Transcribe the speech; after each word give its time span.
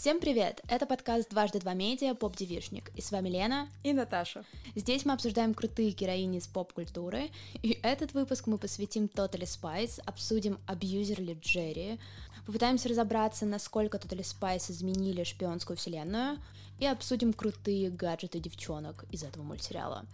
Всем 0.00 0.20
привет! 0.20 0.60
Это 0.68 0.86
подкаст 0.86 1.28
«Дважды 1.28 1.58
два 1.58 1.74
медиа. 1.74 2.14
Поп-девишник». 2.14 2.92
И 2.94 3.00
с 3.00 3.10
вами 3.10 3.30
Лена. 3.30 3.68
И 3.82 3.92
Наташа. 3.92 4.44
Здесь 4.76 5.04
мы 5.04 5.12
обсуждаем 5.12 5.54
крутые 5.54 5.90
героини 5.90 6.38
из 6.38 6.46
поп-культуры. 6.46 7.30
И 7.64 7.80
этот 7.82 8.14
выпуск 8.14 8.46
мы 8.46 8.58
посвятим 8.58 9.06
Totally 9.06 9.42
Spice, 9.42 10.00
обсудим 10.06 10.58
абьюзер 10.68 11.20
ли 11.20 11.34
Джерри, 11.34 11.98
попытаемся 12.46 12.88
разобраться, 12.88 13.44
насколько 13.44 13.98
Totally 13.98 14.20
Spice 14.20 14.70
изменили 14.70 15.24
шпионскую 15.24 15.76
вселенную, 15.76 16.38
и 16.78 16.86
обсудим 16.86 17.32
крутые 17.32 17.90
гаджеты 17.90 18.38
девчонок 18.38 19.04
из 19.10 19.24
этого 19.24 19.42
мультсериала. 19.42 20.06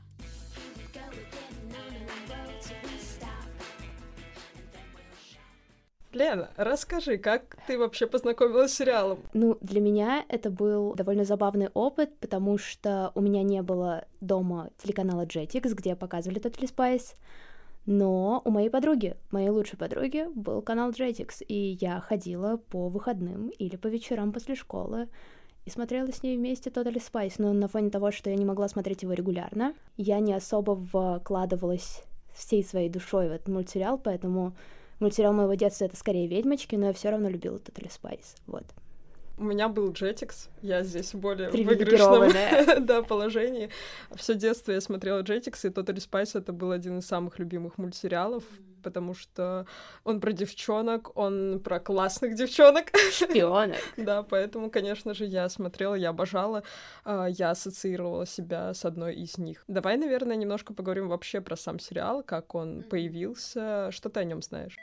Лена, 6.14 6.50
расскажи, 6.56 7.18
как 7.18 7.56
ты 7.66 7.78
вообще 7.78 8.06
познакомилась 8.06 8.72
с 8.72 8.76
сериалом? 8.76 9.18
Ну, 9.32 9.58
для 9.60 9.80
меня 9.80 10.24
это 10.28 10.50
был 10.50 10.94
довольно 10.94 11.24
забавный 11.24 11.68
опыт, 11.74 12.16
потому 12.20 12.56
что 12.56 13.10
у 13.14 13.20
меня 13.20 13.42
не 13.42 13.62
было 13.62 14.04
дома 14.20 14.70
телеканала 14.78 15.26
Jetix, 15.26 15.74
где 15.74 15.96
показывали 15.96 16.40
Totally 16.40 16.72
Spice, 16.72 17.16
но 17.86 18.40
у 18.44 18.50
моей 18.50 18.70
подруги, 18.70 19.16
моей 19.30 19.50
лучшей 19.50 19.76
подруги, 19.76 20.26
был 20.34 20.62
канал 20.62 20.90
Jetix, 20.90 21.44
и 21.46 21.76
я 21.80 22.00
ходила 22.00 22.56
по 22.56 22.88
выходным 22.88 23.48
или 23.48 23.76
по 23.76 23.88
вечерам 23.88 24.32
после 24.32 24.54
школы 24.54 25.08
и 25.64 25.70
смотрела 25.70 26.10
с 26.12 26.22
ней 26.22 26.36
вместе 26.36 26.70
Totally 26.70 27.02
Spice, 27.02 27.34
но 27.38 27.52
на 27.52 27.68
фоне 27.68 27.90
того, 27.90 28.10
что 28.10 28.30
я 28.30 28.36
не 28.36 28.44
могла 28.44 28.68
смотреть 28.68 29.02
его 29.02 29.12
регулярно, 29.12 29.74
я 29.96 30.20
не 30.20 30.32
особо 30.32 30.76
вкладывалась 30.76 32.02
всей 32.34 32.64
своей 32.64 32.88
душой 32.88 33.28
в 33.28 33.32
этот 33.32 33.48
мультсериал, 33.48 33.98
поэтому 33.98 34.54
Мультсериал 35.00 35.32
моего 35.32 35.54
детства— 35.54 35.84
это 35.86 35.96
скорее 35.96 36.26
«Ведьмочки», 36.26 36.76
но 36.76 36.86
я 36.86 36.92
все 36.92 37.10
равно 37.10 37.28
любила 37.28 37.56
Totally 37.56 37.90
Spice, 37.90 38.36
вот. 38.46 38.64
У 39.36 39.44
меня 39.44 39.68
был 39.68 39.90
Jetix, 39.90 40.48
я 40.62 40.82
здесь 40.84 41.12
более 41.12 41.50
в 41.50 41.52
выигрышном 41.52 42.30
да, 42.86 43.02
положении. 43.02 43.68
Все 44.14 44.34
детство 44.34 44.70
я 44.70 44.80
смотрела 44.80 45.22
Jetix, 45.22 45.66
и 45.66 45.70
Totally 45.70 45.96
Spice 45.96 46.38
это 46.38 46.52
был 46.52 46.70
один 46.70 46.98
из 46.98 47.06
самых 47.06 47.40
любимых 47.40 47.76
мультсериалов, 47.76 48.44
потому 48.84 49.14
что 49.14 49.66
он 50.04 50.20
про 50.20 50.32
девчонок, 50.32 51.16
он 51.16 51.60
про 51.64 51.80
классных 51.80 52.36
девчонок. 52.36 52.92
Шпионок. 53.10 53.78
да, 53.96 54.22
поэтому, 54.22 54.70
конечно 54.70 55.14
же, 55.14 55.24
я 55.24 55.48
смотрела, 55.48 55.96
я 55.96 56.10
обожала, 56.10 56.62
а, 57.04 57.26
я 57.26 57.50
ассоциировала 57.50 58.26
себя 58.26 58.72
с 58.72 58.84
одной 58.84 59.16
из 59.16 59.38
них. 59.38 59.64
Давай, 59.66 59.96
наверное, 59.96 60.36
немножко 60.36 60.74
поговорим 60.74 61.08
вообще 61.08 61.40
про 61.40 61.56
сам 61.56 61.80
сериал, 61.80 62.22
как 62.22 62.54
он 62.54 62.84
появился, 62.84 63.90
что 63.90 64.10
ты 64.10 64.20
о 64.20 64.24
нем 64.24 64.42
знаешь? 64.42 64.76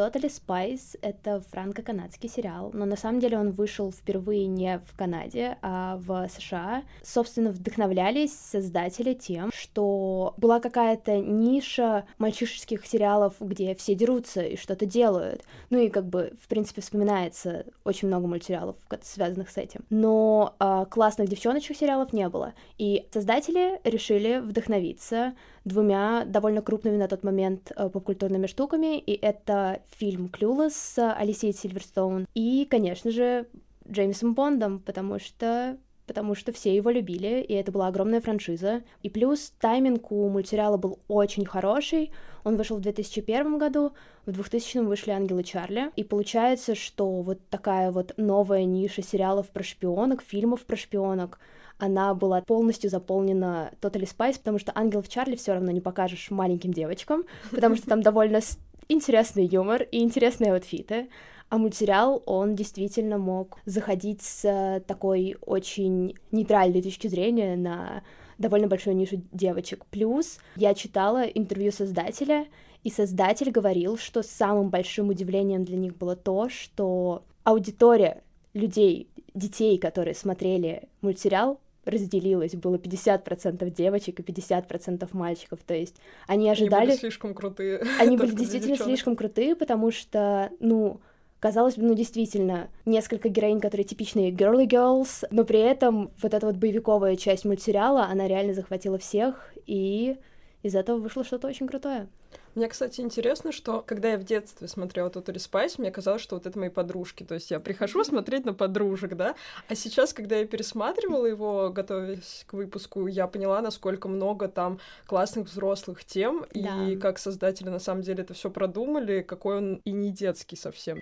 Totally 0.00 0.30
Spice— 0.30 0.98
это 1.02 1.42
франко-канадский 1.52 2.30
сериал, 2.30 2.70
но 2.72 2.86
на 2.86 2.96
самом 2.96 3.20
деле 3.20 3.38
он 3.38 3.50
вышел 3.50 3.92
впервые 3.92 4.46
не 4.46 4.78
в 4.78 4.96
Канаде, 4.96 5.58
а 5.60 5.98
в 5.98 6.26
США. 6.30 6.84
Собственно, 7.02 7.50
вдохновлялись 7.50 8.32
создатели 8.32 9.12
тем, 9.12 9.50
что 9.52 10.32
была 10.38 10.58
какая-то 10.60 11.18
ниша 11.18 12.06
мальчишеских 12.16 12.86
сериалов, 12.86 13.34
где 13.40 13.74
все 13.74 13.94
дерутся 13.94 14.40
и 14.40 14.56
что-то 14.56 14.86
делают. 14.86 15.44
Ну 15.68 15.78
и 15.78 15.90
как 15.90 16.06
бы, 16.06 16.32
в 16.40 16.48
принципе, 16.48 16.80
вспоминается 16.80 17.66
очень 17.84 18.08
много 18.08 18.26
мультсериалов, 18.26 18.76
связанных 19.02 19.50
с 19.50 19.58
этим. 19.58 19.84
Но 19.90 20.54
э, 20.58 20.86
классных 20.90 21.28
девчоночек 21.28 21.76
сериалов 21.76 22.14
не 22.14 22.26
было. 22.30 22.54
И 22.78 23.06
создатели 23.12 23.78
решили 23.84 24.38
вдохновиться 24.38 25.34
двумя 25.64 26.24
довольно 26.24 26.62
крупными 26.62 26.96
на 26.96 27.08
тот 27.08 27.22
момент 27.22 27.72
э, 27.74 27.88
попкультурными 27.88 28.46
штуками, 28.46 28.98
и 28.98 29.12
это 29.12 29.82
фильм 29.90 30.28
«Клюлес» 30.28 30.74
с 30.74 31.12
Алисией 31.12 31.54
Сильверстоун 31.54 32.26
и, 32.34 32.66
конечно 32.70 33.10
же, 33.10 33.46
Джеймсом 33.88 34.34
Бондом, 34.34 34.80
потому 34.80 35.18
что 35.18 35.76
потому 36.06 36.34
что 36.34 36.50
все 36.50 36.74
его 36.74 36.90
любили, 36.90 37.40
и 37.40 37.54
это 37.54 37.70
была 37.70 37.86
огромная 37.86 38.20
франшиза. 38.20 38.82
И 39.04 39.08
плюс 39.08 39.52
тайминг 39.60 40.10
у 40.10 40.28
мультсериала 40.28 40.76
был 40.76 40.98
очень 41.06 41.46
хороший. 41.46 42.10
Он 42.42 42.56
вышел 42.56 42.78
в 42.78 42.80
2001 42.80 43.58
году, 43.58 43.92
в 44.26 44.32
2000 44.32 44.78
вышли 44.78 45.12
«Ангелы 45.12 45.44
Чарли», 45.44 45.92
и 45.94 46.02
получается, 46.02 46.74
что 46.74 47.06
вот 47.22 47.38
такая 47.48 47.92
вот 47.92 48.14
новая 48.16 48.64
ниша 48.64 49.02
сериалов 49.02 49.50
про 49.50 49.62
шпионок, 49.62 50.20
фильмов 50.20 50.64
про 50.64 50.74
шпионок— 50.76 51.38
она 51.80 52.14
была 52.14 52.42
полностью 52.42 52.90
заполнена 52.90 53.72
Totally 53.80 54.08
Spice, 54.08 54.38
потому 54.38 54.58
что 54.58 54.72
Ангел 54.74 55.02
в 55.02 55.08
Чарли 55.08 55.36
все 55.36 55.54
равно 55.54 55.70
не 55.70 55.80
покажешь 55.80 56.30
маленьким 56.30 56.72
девочкам, 56.72 57.24
потому 57.50 57.76
что 57.76 57.86
там 57.86 58.02
довольно 58.02 58.40
интересный 58.88 59.46
юмор 59.46 59.82
и 59.82 60.00
интересные 60.00 60.52
аутфиты. 60.52 61.08
А 61.48 61.58
мультсериал, 61.58 62.22
он 62.26 62.54
действительно 62.54 63.18
мог 63.18 63.58
заходить 63.64 64.22
с 64.22 64.82
такой 64.86 65.36
очень 65.40 66.14
нейтральной 66.30 66.80
точки 66.80 67.08
зрения 67.08 67.56
на 67.56 68.04
довольно 68.38 68.68
большую 68.68 68.94
нишу 68.94 69.22
девочек. 69.32 69.84
Плюс 69.86 70.38
я 70.54 70.74
читала 70.74 71.22
интервью 71.22 71.72
создателя, 71.72 72.46
и 72.84 72.90
создатель 72.90 73.50
говорил, 73.50 73.98
что 73.98 74.22
самым 74.22 74.70
большим 74.70 75.08
удивлением 75.08 75.64
для 75.64 75.76
них 75.76 75.96
было 75.98 76.16
то, 76.16 76.48
что 76.48 77.24
аудитория 77.44 78.22
людей, 78.54 79.08
детей, 79.34 79.76
которые 79.78 80.14
смотрели 80.14 80.88
мультсериал, 81.02 81.60
разделилось, 81.90 82.54
было 82.54 82.76
50% 82.76 83.70
девочек 83.70 84.20
и 84.20 84.22
50% 84.22 85.08
мальчиков, 85.12 85.60
то 85.66 85.74
есть 85.74 85.96
они 86.26 86.48
ожидали... 86.48 86.82
Они 86.82 86.90
были 86.90 86.98
слишком 86.98 87.34
крутые. 87.34 87.82
Они 88.00 88.16
были 88.16 88.32
действительно 88.32 88.76
слишком 88.76 89.16
крутые, 89.16 89.54
потому 89.56 89.90
что, 89.90 90.50
ну, 90.60 91.00
казалось 91.40 91.76
бы, 91.76 91.84
ну, 91.84 91.94
действительно, 91.94 92.68
несколько 92.84 93.28
героинь, 93.28 93.60
которые 93.60 93.84
типичные 93.84 94.30
girly 94.30 94.66
girls, 94.66 95.24
но 95.30 95.44
при 95.44 95.60
этом 95.60 96.10
вот 96.22 96.34
эта 96.34 96.46
вот 96.46 96.56
боевиковая 96.56 97.16
часть 97.16 97.44
мультсериала, 97.44 98.04
она 98.04 98.28
реально 98.28 98.54
захватила 98.54 98.98
всех, 98.98 99.52
и 99.66 100.16
из 100.62 100.74
этого 100.74 100.98
вышло 100.98 101.24
что-то 101.24 101.48
очень 101.48 101.66
крутое. 101.66 102.08
Мне, 102.54 102.68
кстати, 102.68 103.00
интересно, 103.00 103.52
что 103.52 103.80
когда 103.80 104.10
я 104.10 104.18
в 104.18 104.24
детстве 104.24 104.66
смотрела 104.66 105.08
Totally 105.08 105.36
Spice, 105.36 105.76
мне 105.78 105.90
казалось, 105.90 106.20
что 106.20 106.34
вот 106.34 106.46
это 106.46 106.58
мои 106.58 106.68
подружки. 106.68 107.22
То 107.22 107.34
есть 107.34 107.50
я 107.50 107.60
прихожу 107.60 108.02
смотреть 108.04 108.44
на 108.44 108.52
подружек, 108.52 109.14
да, 109.14 109.36
а 109.68 109.74
сейчас, 109.74 110.12
когда 110.12 110.36
я 110.36 110.46
пересматривала 110.46 111.26
его, 111.26 111.70
готовясь 111.70 112.44
к 112.46 112.52
выпуску, 112.52 113.06
я 113.06 113.26
поняла, 113.26 113.62
насколько 113.62 114.08
много 114.08 114.48
там 114.48 114.80
классных 115.06 115.48
взрослых 115.48 116.04
тем, 116.04 116.44
да. 116.52 116.88
и 116.88 116.96
как 116.96 117.18
создатели 117.18 117.68
на 117.68 117.78
самом 117.78 118.02
деле 118.02 118.22
это 118.22 118.34
все 118.34 118.50
продумали, 118.50 119.22
какой 119.22 119.58
он 119.58 119.80
и 119.84 119.92
не 119.92 120.10
детский 120.10 120.56
совсем. 120.56 121.00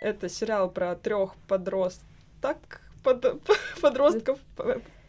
Это 0.00 0.28
сериал 0.28 0.70
про 0.70 0.94
трех 0.96 1.36
подростков, 1.48 2.06
под, 3.04 3.42
подростков, 3.80 4.38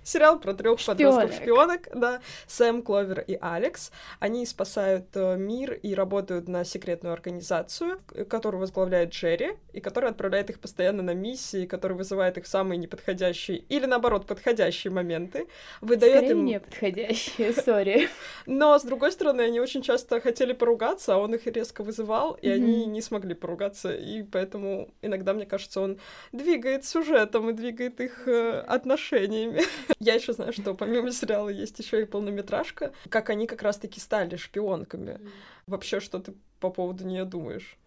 Сериал 0.10 0.40
про 0.40 0.56
трех 0.56 0.84
подростков 0.84 1.36
шпионок, 1.36 1.88
да, 1.94 2.20
Сэм, 2.48 2.82
Кловер 2.82 3.24
и 3.28 3.38
Алекс. 3.40 3.92
Они 4.20 4.44
спасают 4.48 5.06
э, 5.14 5.38
мир 5.38 5.74
и 5.74 5.94
работают 5.94 6.48
на 6.48 6.66
секретную 6.66 7.14
организацию, 7.14 8.02
которую 8.28 8.62
возглавляет 8.62 9.12
Джерри, 9.12 9.52
и 9.72 9.80
которая 9.82 10.10
отправляет 10.10 10.50
их 10.50 10.60
постоянно 10.60 11.04
на 11.04 11.14
миссии, 11.14 11.68
которая 11.68 11.96
вызывает 11.96 12.40
их 12.40 12.46
в 12.46 12.48
самые 12.48 12.80
неподходящие 12.80 13.60
или, 13.70 13.86
наоборот, 13.86 14.26
подходящие 14.26 14.92
моменты. 14.92 15.46
Выдает 15.80 16.18
Скорее 16.18 16.32
им... 16.32 16.46
неподходящие, 16.46 17.54
сори. 17.54 18.10
Но, 18.48 18.80
с 18.80 18.82
другой 18.82 19.12
стороны, 19.12 19.42
они 19.42 19.60
очень 19.60 19.84
часто 19.84 20.20
хотели 20.22 20.54
поругаться, 20.54 21.14
а 21.14 21.18
он 21.18 21.36
их 21.36 21.46
резко 21.46 21.84
вызывал, 21.84 22.34
и 22.34 22.50
они 22.50 22.88
не 22.88 23.02
смогли 23.04 23.36
поругаться, 23.36 23.94
и 23.94 24.24
поэтому 24.24 24.90
иногда, 25.04 25.36
мне 25.36 25.46
кажется, 25.46 25.82
он 25.82 26.00
двигает 26.32 26.84
сюжетом 26.84 27.52
и 27.52 27.54
двигает 27.54 28.02
их 28.02 28.28
э, 28.28 28.62
отношениями. 28.68 29.62
Я 30.00 30.14
еще 30.14 30.32
знаю, 30.34 30.54
что 30.54 30.74
помимо 30.74 31.12
сериала 31.12 31.50
есть 31.50 31.78
еще 31.80 32.02
и 32.02 32.06
полнометражка, 32.06 32.94
как 33.10 33.30
они 33.30 33.48
как 33.48 33.62
раз-таки 33.62 34.00
стали 34.00 34.38
шпионками. 34.38 35.20
Вообще, 35.68 36.00
что 36.00 36.20
ты 36.20 36.34
по 36.60 36.70
поводу 36.70 37.06
нее 37.06 37.26
думаешь? 37.26 37.78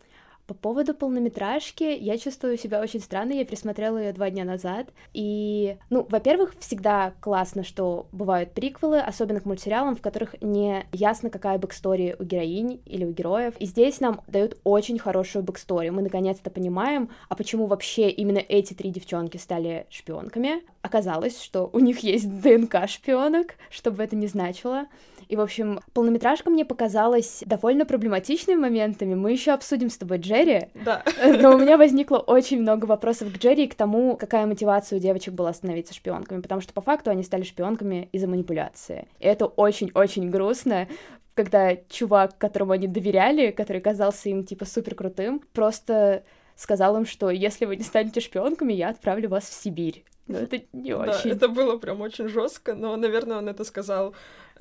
По 0.47 0.55
поводу 0.55 0.93
полнометражки, 0.93 1.85
я 1.85 2.19
чувствую 2.19 2.59
себя 2.59 2.81
очень 2.81 3.01
странно, 3.01 3.33
я 3.33 3.45
пересмотрела 3.45 3.99
ее 3.99 4.13
два 4.13 4.29
дня 4.29 4.45
назад, 4.45 4.89
и, 5.15 5.77
ну, 5.89 6.07
во-первых, 6.11 6.55
всегда 6.59 7.15
классно, 7.21 7.63
что 7.63 8.07
бывают 8.11 8.53
приквелы, 8.53 8.99
особенно 8.99 9.41
к 9.41 9.45
мультсериалам, 9.45 9.95
в 9.95 10.03
которых 10.03 10.35
не 10.43 10.85
ясно, 10.93 11.31
какая 11.31 11.59
backstory 11.59 12.17
у 12.19 12.25
героинь 12.25 12.83
или 12.87 13.05
у 13.05 13.13
героев, 13.13 13.55
и 13.59 13.67
здесь 13.67 14.01
нам 14.01 14.21
дают 14.27 14.59
очень 14.65 14.99
хорошую 14.99 15.45
backstory, 15.45 15.91
мы 15.91 16.03
наконец-то 16.03 16.51
понимаем, 16.51 17.11
а 17.29 17.37
почему 17.37 17.67
вообще 17.67 18.11
именно 18.11 18.39
эти 18.39 18.75
три 18.75 18.91
девчонки 18.91 19.37
стали 19.37 19.87
шпионками. 19.91 20.63
Оказалось, 20.83 21.41
что 21.41 21.71
у 21.73 21.79
них 21.79 22.01
есть 22.01 22.29
ДНК 22.43 22.89
шпионок, 22.89 23.55
что 23.71 23.93
бы 23.93 24.03
это 24.03 24.17
ни 24.17 24.27
значило, 24.27 24.87
и, 25.29 25.37
в 25.37 25.41
общем, 25.41 25.81
полнометражка 25.95 26.51
мне 26.51 26.65
показалась 26.65 27.43
довольно 27.47 27.87
проблематичными 27.87 28.59
моментами. 28.59 29.15
Мы 29.15 29.33
еще 29.33 29.53
обсудим 29.53 29.89
с 29.89 29.97
тобой 29.97 30.19
Джерри. 30.33 30.69
Да. 30.75 31.03
Но 31.41 31.55
у 31.55 31.59
меня 31.59 31.77
возникло 31.77 32.19
очень 32.19 32.61
много 32.61 32.87
вопросов 32.87 33.33
к 33.33 33.37
Джерри 33.39 33.65
и 33.65 33.69
к 33.69 33.75
тому, 33.75 34.17
какая 34.17 34.47
мотивация 34.47 34.99
у 34.99 35.01
девочек 35.01 35.35
была 35.35 35.53
становиться 35.53 35.95
шпионками, 35.95 36.41
потому 36.41 36.61
что 36.61 36.73
по 36.73 36.81
факту 36.81 37.11
они 37.11 37.23
стали 37.23 37.43
шпионками 37.43 38.09
из-за 38.13 38.27
манипуляции. 38.27 39.09
И 39.19 39.27
это 39.27 39.47
очень-очень 39.47 40.31
грустно, 40.31 40.89
когда 41.35 41.77
чувак, 41.89 42.37
которому 42.39 42.73
они 42.73 42.87
доверяли, 42.87 43.51
который 43.51 43.81
казался 43.81 44.29
им 44.29 44.45
типа 44.45 44.65
супер 44.65 44.95
крутым, 44.95 45.43
просто 45.53 46.25
сказал 46.57 46.97
им, 46.97 47.07
что 47.07 47.31
если 47.31 47.65
вы 47.65 47.77
не 47.77 47.83
станете 47.83 48.21
шпионками, 48.21 48.73
я 48.73 48.91
отправлю 48.91 49.29
вас 49.29 49.45
в 49.45 49.53
Сибирь. 49.53 50.05
Но 50.29 50.39
это 50.39 50.61
не 50.73 50.95
очень. 50.95 51.31
Да, 51.31 51.37
это 51.37 51.49
было 51.49 51.77
прям 51.79 52.01
очень 52.01 52.29
жестко, 52.29 52.75
но, 52.75 52.95
наверное, 52.97 53.39
он 53.39 53.49
это 53.49 53.65
сказал 53.65 54.15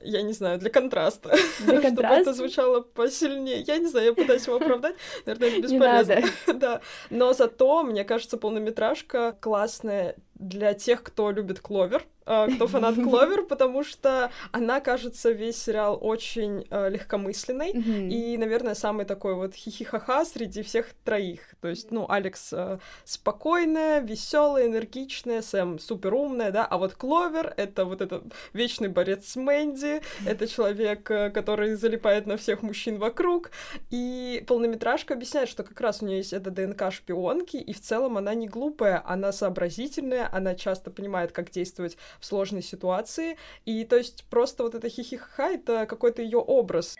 я 0.03 0.21
не 0.21 0.33
знаю, 0.33 0.59
для 0.59 0.69
контраста. 0.69 1.35
Для 1.59 1.81
контраста? 1.81 1.91
Чтобы 1.93 2.21
это 2.21 2.33
звучало 2.33 2.81
посильнее. 2.81 3.61
Я 3.61 3.77
не 3.77 3.87
знаю, 3.87 4.07
я 4.07 4.13
пытаюсь 4.13 4.45
его 4.47 4.57
оправдать. 4.57 4.95
Наверное, 5.25 5.49
это 5.49 5.61
бесполезно. 5.61 6.21
Да. 6.61 6.81
Но 7.09 7.33
зато, 7.33 7.83
мне 7.83 8.03
кажется, 8.03 8.37
полнометражка 8.37 9.35
классная 9.39 10.15
для 10.35 10.73
тех, 10.73 11.03
кто 11.03 11.31
любит 11.31 11.59
Кловер, 11.59 12.03
кто 12.23 12.67
фанат 12.67 12.95
Кловер, 12.95 13.43
потому 13.43 13.83
что 13.83 14.31
она, 14.51 14.79
кажется, 14.79 15.31
весь 15.31 15.61
сериал 15.61 15.97
очень 16.01 16.65
э, 16.69 16.89
легкомысленной 16.89 17.71
и, 17.71 18.37
наверное, 18.37 18.75
самый 18.75 19.05
такой 19.05 19.35
вот 19.35 19.53
хихихаха 19.53 20.25
среди 20.25 20.61
всех 20.61 20.93
троих. 21.03 21.41
То 21.61 21.67
есть, 21.67 21.91
ну, 21.91 22.05
Алекс 22.09 22.53
э, 22.53 22.79
спокойная, 23.03 24.01
веселая, 24.01 24.67
энергичная, 24.67 25.41
Сэм 25.41 25.79
супер 25.79 26.13
умная, 26.13 26.51
да, 26.51 26.65
а 26.65 26.77
вот 26.77 26.93
Кловер— 26.93 27.53
это 27.57 27.85
вот 27.85 28.01
этот 28.01 28.23
вечный 28.53 28.89
борец 28.89 29.27
с 29.27 29.35
Мэнди, 29.35 30.01
это 30.25 30.47
человек, 30.47 31.09
э, 31.09 31.29
который 31.29 31.75
залипает 31.75 32.27
на 32.27 32.37
всех 32.37 32.61
мужчин 32.61 32.97
вокруг, 32.97 33.51
и 33.89 34.43
полнометражка 34.47 35.13
объясняет, 35.13 35.49
что 35.49 35.63
как 35.63 35.79
раз 35.81 36.01
у 36.01 36.05
нее 36.05 36.17
есть 36.17 36.33
эта 36.33 36.51
ДНК 36.51 36.91
шпионки, 36.91 37.57
и 37.57 37.73
в 37.73 37.81
целом 37.81 38.17
она 38.17 38.33
не 38.33 38.47
глупая, 38.47 39.01
она 39.05 39.31
сообразительная, 39.31 40.29
она 40.31 40.55
часто 40.55 40.91
понимает, 40.91 41.31
как 41.31 41.49
действовать 41.51 41.97
в 42.19 42.25
сложной 42.25 42.61
ситуации, 42.61 43.37
и 43.65 43.85
то 43.85 43.97
есть 43.97 44.25
просто 44.29 44.63
вот 44.63 44.75
это 44.75 44.89
хихиха 44.89 45.43
это 45.43 45.85
какой-то 45.85 46.21
ее 46.21 46.37
образ. 46.37 46.95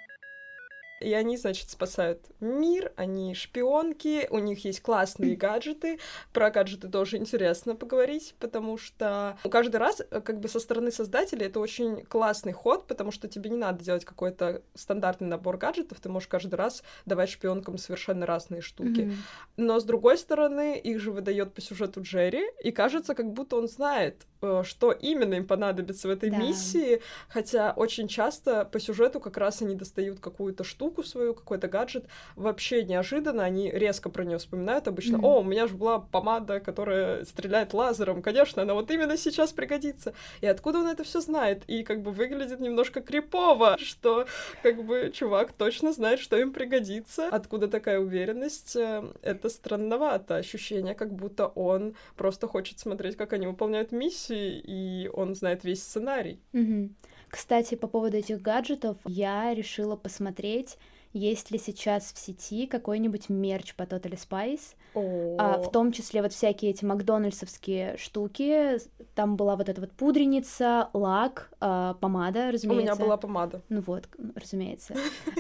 И 1.01 1.13
они, 1.13 1.38
значит, 1.38 1.69
спасают 1.69 2.21
мир, 2.39 2.92
они 2.95 3.33
шпионки, 3.33 4.27
у 4.30 4.39
них 4.39 4.63
есть 4.65 4.81
классные 4.81 5.36
гаджеты. 5.36 6.00
Про 6.33 6.51
гаджеты 6.51 6.88
тоже 6.88 7.18
интересно 7.18 7.75
поговорить, 7.75 8.36
потому 8.39 8.77
что 8.77 9.38
каждый 9.50 9.77
раз, 9.77 10.01
э, 10.01 10.21
как 10.21 10.39
бы 10.39 10.48
со 10.48 10.59
стороны 10.59 10.92
создателя, 10.92 11.48
это 11.48 11.59
очень 11.59 12.03
классный 12.03 12.53
ход, 12.53 12.88
потому 12.88 13.12
что 13.12 13.27
тебе 13.27 13.50
не 13.50 13.57
надо 13.57 13.83
делать 13.83 14.06
какой-то 14.06 14.62
стандартный 14.75 15.27
набор 15.27 15.57
гаджетов, 15.57 16.00
ты 16.00 16.09
можешь 16.09 16.27
каждый 16.27 16.56
раз 16.56 16.83
давать 17.06 17.30
шпионкам 17.30 17.77
совершенно 17.77 18.25
разные 18.25 18.62
штуки. 18.62 19.01
Mm-hmm. 19.01 19.15
Но 19.57 19.80
с 19.80 19.83
другой 19.83 20.18
стороны, 20.18 20.77
их 20.77 21.00
же 21.00 21.12
выдает 21.12 21.54
по 21.54 21.62
сюжету 21.62 22.01
Джерри, 22.01 22.45
и 22.63 22.71
кажется, 22.71 23.15
как 23.15 23.31
будто 23.31 23.56
он 23.56 23.68
знает, 23.68 24.27
э, 24.42 24.63
что 24.65 24.92
именно 24.92 25.36
им 25.36 25.47
понадобится 25.47 26.07
в 26.07 26.12
этой 26.12 26.30
да. 26.30 26.38
миссии, 26.38 27.01
хотя 27.30 27.74
очень 27.75 28.07
часто 28.07 28.65
по 28.65 28.80
сюжету 28.80 29.19
как 29.19 29.38
раз 29.38 29.62
они 29.62 29.75
достают 29.75 30.19
какую-то 30.19 30.63
штуку, 30.63 30.91
штуку 30.92 31.04
свою, 31.04 31.34
какой-то 31.34 31.68
гаджет, 31.68 32.06
вообще 32.36 32.84
неожиданно 32.84 33.44
они 33.44 33.72
резко 33.72 34.10
про 34.10 34.26
нее 34.26 34.38
вспоминают 34.38 34.88
обычно. 34.88 35.18
Mm-hmm. 35.18 35.26
О, 35.26 35.40
у 35.40 35.44
меня 35.44 35.68
же 35.68 35.76
была 35.76 36.00
помада, 36.00 36.60
которая 36.60 37.24
стреляет 37.26 37.74
лазером, 37.74 38.22
конечно, 38.22 38.62
она 38.62 38.74
вот 38.74 38.92
именно 38.92 39.18
сейчас 39.18 39.54
пригодится. 39.54 40.14
И 40.42 40.48
откуда 40.48 40.80
он 40.80 40.88
это 40.88 41.04
все 41.04 41.22
знает? 41.22 41.64
И 41.68 41.84
как 41.84 42.02
бы 42.02 42.12
выглядит 42.12 42.60
немножко 42.60 43.02
крипово, 43.02 43.78
что 43.80 44.26
как 44.64 44.84
бы 44.84 45.12
чувак 45.14 45.54
точно 45.54 45.94
знает, 45.94 46.20
что 46.20 46.38
им 46.38 46.52
пригодится. 46.52 47.28
Откуда 47.30 47.68
такая 47.68 48.00
уверенность? 48.00 48.76
Э, 48.76 49.04
это 49.22 49.50
странновато. 49.50 50.36
Ощущение, 50.36 50.94
как 50.94 51.14
будто 51.14 51.48
он 51.48 51.96
просто 52.18 52.48
хочет 52.48 52.80
смотреть, 52.80 53.16
как 53.16 53.34
они 53.34 53.48
выполняют 53.48 53.92
миссии, 53.92 54.60
и 54.60 55.10
он 55.14 55.36
знает 55.36 55.64
весь 55.64 55.84
сценарий. 55.84 56.40
Mm-hmm. 56.54 56.90
Кстати, 57.31 57.75
по 57.75 57.88
поводу 57.88 58.18
этих 58.18 58.42
гаджетов, 58.42 58.98
я 59.06 59.54
решила 59.54 59.95
посмотреть, 59.95 60.78
есть 61.13 61.50
ли 61.50 61.57
сейчас 61.57 62.12
в 62.13 62.18
сети 62.19 62.68
какой-нибудь 62.68 63.30
мерч 63.30 63.74
по 63.75 63.83
Totally 63.83 64.19
Spice, 64.19 64.75
а, 65.39 65.62
в 65.62 65.72
том 65.72 65.94
числе 65.94 66.22
вот 66.22 66.33
всякие 66.33 66.72
эти 66.72 66.83
макдональдсовские 66.83 67.95
штуки. 67.98 68.78
Там 69.16 69.38
была 69.38 69.56
вот 69.56 69.69
эта 69.69 69.80
вот 69.80 69.92
пудреница, 69.92 70.89
лак, 70.94 71.50
а, 71.62 71.95
помада, 71.95 72.51
разумеется. 72.51 72.69
У 72.69 72.95
меня 72.95 72.95
была 72.95 73.16
помада. 73.16 73.62
Ну 73.69 73.81
вот, 73.81 74.10
разумеется. 74.36 74.95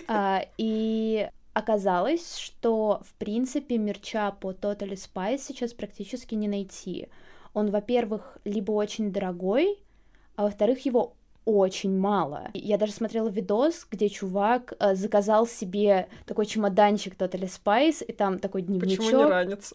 а, 0.07 0.45
и 0.57 1.29
оказалось, 1.53 2.37
что, 2.37 3.01
в 3.03 3.13
принципе, 3.15 3.77
мерча 3.77 4.31
по 4.31 4.51
Totally 4.51 4.93
Spice 4.93 5.39
сейчас 5.39 5.73
практически 5.73 6.35
не 6.35 6.47
найти. 6.47 7.09
Он, 7.53 7.69
во-первых, 7.69 8.37
либо 8.45 8.71
очень 8.71 9.11
дорогой, 9.11 9.77
а 10.37 10.43
во-вторых, 10.43 10.85
его 10.85 11.15
очень 11.45 11.97
мало. 11.97 12.49
Я 12.53 12.77
даже 12.77 12.91
смотрела 12.91 13.27
видос, 13.27 13.87
где 13.89 14.09
чувак 14.09 14.73
э, 14.79 14.95
заказал 14.95 15.47
себе 15.47 16.07
такой 16.25 16.45
чемоданчик 16.45 17.15
Totally 17.15 17.49
Spice, 17.49 18.03
и 18.05 18.11
там 18.11 18.39
такой 18.39 18.61
дневничок. 18.61 19.05
Почему 19.05 19.23
не 19.23 19.29
ранец? 19.29 19.73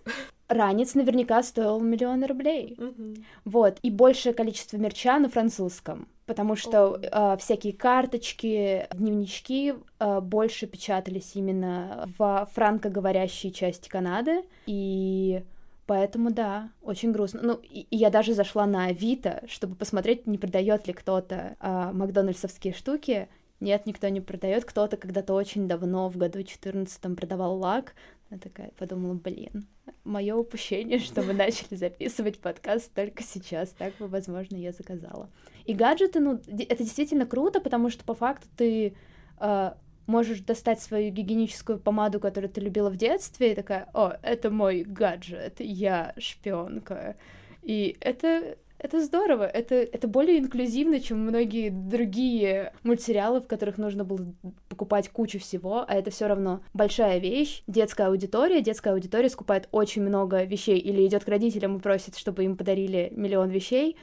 Ранец 0.48 0.94
наверняка 0.94 1.42
стоил 1.42 1.80
миллион 1.80 2.24
рублей. 2.24 2.76
Угу. 2.78 3.14
Вот. 3.46 3.78
И 3.82 3.90
большее 3.90 4.32
количество 4.32 4.76
мерча 4.76 5.18
на 5.18 5.28
французском. 5.28 6.06
Потому 6.26 6.56
что 6.56 7.00
э, 7.00 7.36
всякие 7.38 7.72
карточки, 7.72 8.86
дневнички 8.94 9.74
э, 9.98 10.20
больше 10.20 10.66
печатались 10.66 11.32
именно 11.34 12.08
в 12.18 12.48
франкоговорящей 12.52 13.52
части 13.52 13.88
Канады. 13.88 14.42
И 14.66 15.42
Поэтому 15.86 16.32
да, 16.32 16.70
очень 16.82 17.12
грустно. 17.12 17.40
Ну, 17.42 17.54
и, 17.62 17.82
и 17.82 17.96
я 17.96 18.10
даже 18.10 18.34
зашла 18.34 18.66
на 18.66 18.86
Авито, 18.86 19.44
чтобы 19.46 19.76
посмотреть, 19.76 20.26
не 20.26 20.36
продает 20.36 20.88
ли 20.88 20.92
кто-то 20.92 21.56
а, 21.60 21.92
макдональдсовские 21.92 22.74
штуки. 22.74 23.28
Нет, 23.60 23.86
никто 23.86 24.08
не 24.08 24.20
продает. 24.20 24.64
Кто-то 24.64 24.96
когда-то 24.96 25.32
очень 25.32 25.68
давно, 25.68 26.08
в 26.08 26.16
году 26.16 26.42
14 26.42 27.16
продавал 27.16 27.56
лак. 27.58 27.94
Я 28.30 28.38
такая 28.38 28.72
подумала, 28.76 29.14
блин, 29.14 29.66
мое 30.02 30.34
упущение, 30.34 30.98
что 31.00 31.22
мы 31.22 31.32
начали 31.32 31.76
записывать 31.76 32.40
подкаст 32.40 32.92
только 32.92 33.22
сейчас. 33.22 33.70
Так 33.70 33.96
бы, 33.98 34.08
возможно, 34.08 34.56
я 34.56 34.72
заказала. 34.72 35.30
И 35.66 35.72
гаджеты, 35.72 36.18
ну, 36.18 36.40
это 36.48 36.82
действительно 36.82 37.26
круто, 37.26 37.60
потому 37.60 37.90
что 37.90 38.04
по 38.04 38.14
факту 38.14 38.48
ты 38.56 38.96
э, 39.38 39.72
можешь 40.06 40.40
достать 40.40 40.80
свою 40.80 41.10
гигиеническую 41.10 41.78
помаду, 41.78 42.20
которую 42.20 42.50
ты 42.50 42.60
любила 42.60 42.90
в 42.90 42.96
детстве, 42.96 43.52
и 43.52 43.54
такая, 43.54 43.88
о, 43.94 44.14
это 44.22 44.50
мой 44.50 44.82
гаджет, 44.82 45.56
я 45.58 46.14
шпионка. 46.18 47.16
И 47.62 47.96
это, 48.00 48.56
это 48.78 49.04
здорово, 49.04 49.44
это, 49.44 49.74
это 49.74 50.06
более 50.06 50.38
инклюзивно, 50.38 51.00
чем 51.00 51.20
многие 51.20 51.70
другие 51.70 52.72
мультсериалы, 52.84 53.40
в 53.40 53.48
которых 53.48 53.78
нужно 53.78 54.04
было 54.04 54.24
покупать 54.68 55.08
кучу 55.08 55.40
всего, 55.40 55.84
а 55.86 55.94
это 55.94 56.10
все 56.10 56.26
равно 56.28 56.60
большая 56.74 57.18
вещь, 57.18 57.62
детская 57.66 58.06
аудитория, 58.08 58.60
детская 58.60 58.92
аудитория 58.92 59.28
скупает 59.28 59.68
очень 59.72 60.02
много 60.02 60.44
вещей 60.44 60.78
или 60.78 61.04
идет 61.06 61.24
к 61.24 61.28
родителям 61.28 61.76
и 61.76 61.80
просит, 61.80 62.16
чтобы 62.16 62.44
им 62.44 62.56
подарили 62.56 63.12
миллион 63.16 63.50
вещей, 63.50 63.96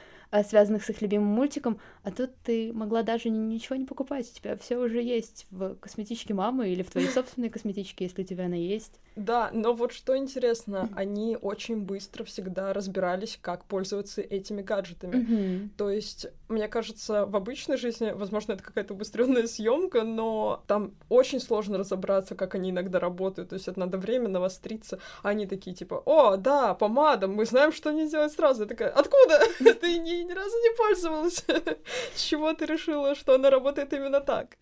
связанных 0.48 0.84
с 0.84 0.90
их 0.90 1.00
любимым 1.02 1.28
мультиком, 1.28 1.78
а 2.02 2.10
тут 2.10 2.30
ты 2.42 2.72
могла 2.72 3.02
даже 3.02 3.30
ничего 3.30 3.76
не 3.76 3.84
покупать, 3.84 4.30
у 4.30 4.34
тебя 4.34 4.56
все 4.56 4.76
уже 4.76 5.02
есть 5.02 5.46
в 5.50 5.74
косметичке 5.76 6.34
мамы 6.34 6.70
или 6.70 6.82
в 6.82 6.90
твоей 6.90 7.08
собственной 7.08 7.50
косметичке, 7.50 8.04
если 8.04 8.22
у 8.22 8.24
тебя 8.24 8.46
она 8.46 8.56
есть. 8.56 9.00
Да, 9.16 9.50
но 9.52 9.74
вот 9.74 9.92
что 9.92 10.16
интересно, 10.16 10.88
они 10.96 11.38
очень 11.40 11.80
быстро 11.80 12.24
всегда 12.24 12.72
разбирались, 12.72 13.38
как 13.40 13.64
пользоваться 13.64 14.20
этими 14.20 14.62
гаджетами. 14.62 15.70
То 15.76 15.90
есть, 15.90 16.26
мне 16.48 16.68
кажется, 16.68 17.26
в 17.26 17.36
обычной 17.36 17.76
жизни, 17.76 18.10
возможно, 18.10 18.52
это 18.52 18.62
какая-то 18.62 18.94
убыстренная 18.94 19.46
съемка, 19.46 20.02
но 20.02 20.62
там 20.66 20.94
очень 21.08 21.40
сложно 21.40 21.78
разобраться, 21.78 22.34
как 22.34 22.54
они 22.54 22.70
иногда 22.70 22.98
работают. 22.98 23.50
То 23.50 23.54
есть, 23.54 23.68
это 23.68 23.78
надо 23.78 23.98
время 23.98 24.28
навостриться. 24.28 24.98
А 25.22 25.28
они 25.28 25.46
такие 25.46 25.76
типа, 25.76 26.02
о, 26.04 26.36
да, 26.36 26.74
помада, 26.74 27.28
мы 27.28 27.44
знаем, 27.44 27.72
что 27.72 27.92
не 27.92 28.08
делать 28.08 28.32
сразу. 28.32 28.62
Я 28.62 28.68
такая, 28.68 28.90
откуда? 28.90 29.40
Ты 29.80 29.98
не 29.98 30.13
ни 30.22 30.32
разу 30.32 30.56
не 30.56 30.76
пользовалась. 30.76 31.44
С 32.14 32.22
чего 32.22 32.52
ты 32.52 32.66
решила, 32.66 33.14
что 33.14 33.34
она 33.34 33.50
работает 33.50 33.92
именно 33.92 34.20
так? 34.20 34.56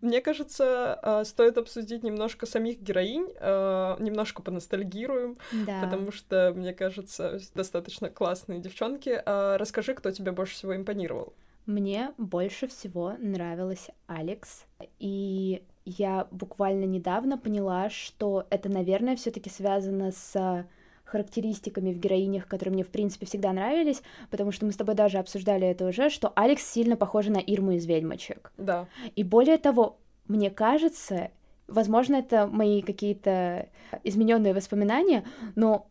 Мне 0.00 0.20
кажется, 0.20 0.94
а, 0.94 1.24
стоит 1.24 1.58
обсудить 1.58 2.02
немножко 2.02 2.46
самих 2.46 2.80
героинь, 2.80 3.28
а, 3.38 3.96
немножко 3.98 4.42
поностальгируем, 4.42 5.38
да. 5.52 5.82
потому 5.82 6.10
что, 6.12 6.52
мне 6.56 6.72
кажется, 6.72 7.38
достаточно 7.54 8.10
классные 8.10 8.60
девчонки. 8.60 9.22
А, 9.24 9.58
расскажи, 9.58 9.94
кто 9.94 10.10
тебе 10.10 10.32
больше 10.32 10.54
всего 10.54 10.74
импонировал? 10.74 11.34
Мне 11.66 12.12
больше 12.16 12.66
всего 12.66 13.14
нравилась 13.18 13.90
Алекс, 14.06 14.64
и 14.98 15.62
я 15.84 16.26
буквально 16.30 16.84
недавно 16.84 17.38
поняла, 17.38 17.90
что 17.90 18.46
это, 18.50 18.68
наверное, 18.68 19.16
все 19.16 19.30
таки 19.30 19.50
связано 19.50 20.10
с 20.10 20.66
характеристиками 21.10 21.92
в 21.92 21.98
героинях, 21.98 22.46
которые 22.46 22.72
мне, 22.72 22.84
в 22.84 22.88
принципе, 22.88 23.26
всегда 23.26 23.52
нравились, 23.52 24.02
потому 24.30 24.52
что 24.52 24.66
мы 24.66 24.72
с 24.72 24.76
тобой 24.76 24.94
даже 24.94 25.18
обсуждали 25.18 25.66
это 25.66 25.86
уже, 25.86 26.10
что 26.10 26.32
Алекс 26.34 26.64
сильно 26.64 26.96
похожа 26.96 27.30
на 27.30 27.38
Ирму 27.38 27.72
из 27.72 27.86
«Ведьмочек». 27.86 28.52
Да. 28.56 28.86
И 29.16 29.22
более 29.22 29.58
того, 29.58 29.98
мне 30.28 30.50
кажется, 30.50 31.30
возможно, 31.68 32.16
это 32.16 32.46
мои 32.46 32.82
какие-то 32.82 33.68
измененные 34.04 34.54
воспоминания, 34.54 35.24
но 35.56 35.86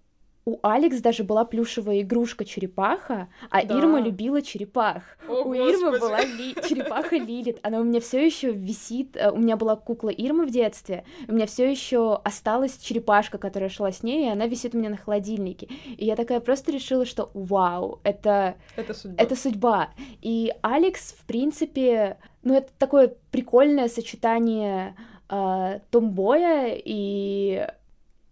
у 0.49 0.59
Алекс 0.63 0.99
даже 0.99 1.23
была 1.23 1.45
плюшевая 1.45 2.01
игрушка-черепаха, 2.01 3.27
а 3.51 3.63
да. 3.63 3.77
Ирма 3.77 3.99
любила 4.01 4.41
черепах. 4.41 5.03
О, 5.27 5.41
у 5.41 5.43
Господи. 5.43 5.59
Ирмы 5.59 5.99
была 5.99 6.21
ли... 6.21 6.55
черепаха 6.67 7.17
Лилит. 7.17 7.59
Она 7.61 7.79
у 7.79 7.83
меня 7.83 7.99
все 7.99 8.25
еще 8.25 8.51
висит. 8.51 9.15
Э, 9.15 9.29
у 9.29 9.37
меня 9.37 9.57
была 9.57 9.75
кукла 9.75 10.09
Ирма 10.09 10.45
в 10.45 10.49
детстве. 10.49 11.03
У 11.27 11.33
меня 11.33 11.45
все 11.45 11.69
еще 11.69 12.15
осталась 12.23 12.77
черепашка, 12.77 13.37
которая 13.37 13.69
шла 13.69 13.91
с 13.91 14.01
ней, 14.01 14.25
и 14.25 14.29
она 14.29 14.47
висит 14.47 14.73
у 14.73 14.79
меня 14.79 14.89
на 14.89 14.97
холодильнике. 14.97 15.67
И 15.85 16.05
я 16.05 16.15
такая 16.15 16.39
просто 16.39 16.71
решила, 16.71 17.05
что 17.05 17.29
вау, 17.35 17.99
это... 18.03 18.55
Это 18.75 18.95
судьба. 18.95 19.23
Это 19.23 19.35
судьба. 19.35 19.89
И 20.21 20.51
Алекс, 20.61 21.13
в 21.13 21.25
принципе, 21.25 22.17
ну, 22.41 22.55
это 22.55 22.71
такое 22.79 23.13
прикольное 23.29 23.87
сочетание 23.87 24.95
э, 25.29 25.79
томбоя 25.91 26.73
и 26.73 27.67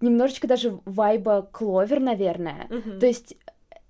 немножечко 0.02 0.48
даже 0.48 0.80
вайба 0.86 1.50
Кловер, 1.52 2.00
наверное. 2.00 2.68
Мгм. 2.70 3.00
То 3.00 3.06
есть 3.06 3.36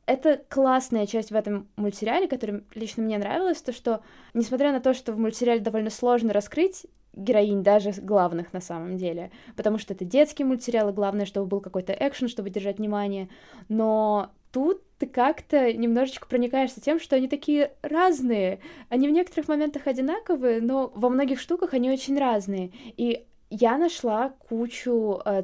это 0.05 0.41
классная 0.49 1.05
часть 1.05 1.31
в 1.31 1.35
этом 1.35 1.67
мультсериале, 1.75 2.27
которая 2.27 2.63
лично 2.73 3.03
мне 3.03 3.17
нравилась, 3.17 3.61
то 3.61 3.73
что, 3.73 4.01
несмотря 4.33 4.71
на 4.71 4.79
то, 4.79 4.93
что 4.93 5.11
в 5.11 5.19
мультсериале 5.19 5.59
довольно 5.59 5.89
сложно 5.89 6.33
раскрыть 6.33 6.85
героинь, 7.13 7.63
даже 7.63 7.91
главных 7.91 8.53
на 8.53 8.61
самом 8.61 8.97
деле, 8.97 9.31
потому 9.55 9.77
что 9.77 9.93
это 9.93 10.05
детский 10.05 10.43
мультсериал, 10.43 10.89
и 10.89 10.93
главное, 10.93 11.25
чтобы 11.25 11.47
был 11.47 11.61
какой-то 11.61 11.93
экшен, 11.93 12.29
чтобы 12.29 12.49
держать 12.49 12.77
внимание, 12.77 13.27
но 13.69 14.31
тут 14.51 14.81
ты 14.97 15.07
как-то 15.07 15.73
немножечко 15.73 16.27
проникаешься 16.27 16.79
тем, 16.79 16.99
что 16.99 17.15
они 17.15 17.27
такие 17.27 17.73
разные. 17.81 18.59
Они 18.89 19.07
в 19.07 19.11
некоторых 19.11 19.47
моментах 19.47 19.87
одинаковые, 19.87 20.61
но 20.61 20.91
во 20.95 21.09
многих 21.09 21.39
штуках 21.39 21.73
они 21.73 21.91
очень 21.91 22.17
разные. 22.17 22.71
И 22.97 23.25
я 23.49 23.77
нашла 23.77 24.29
кучу 24.49 25.21
э, 25.23 25.43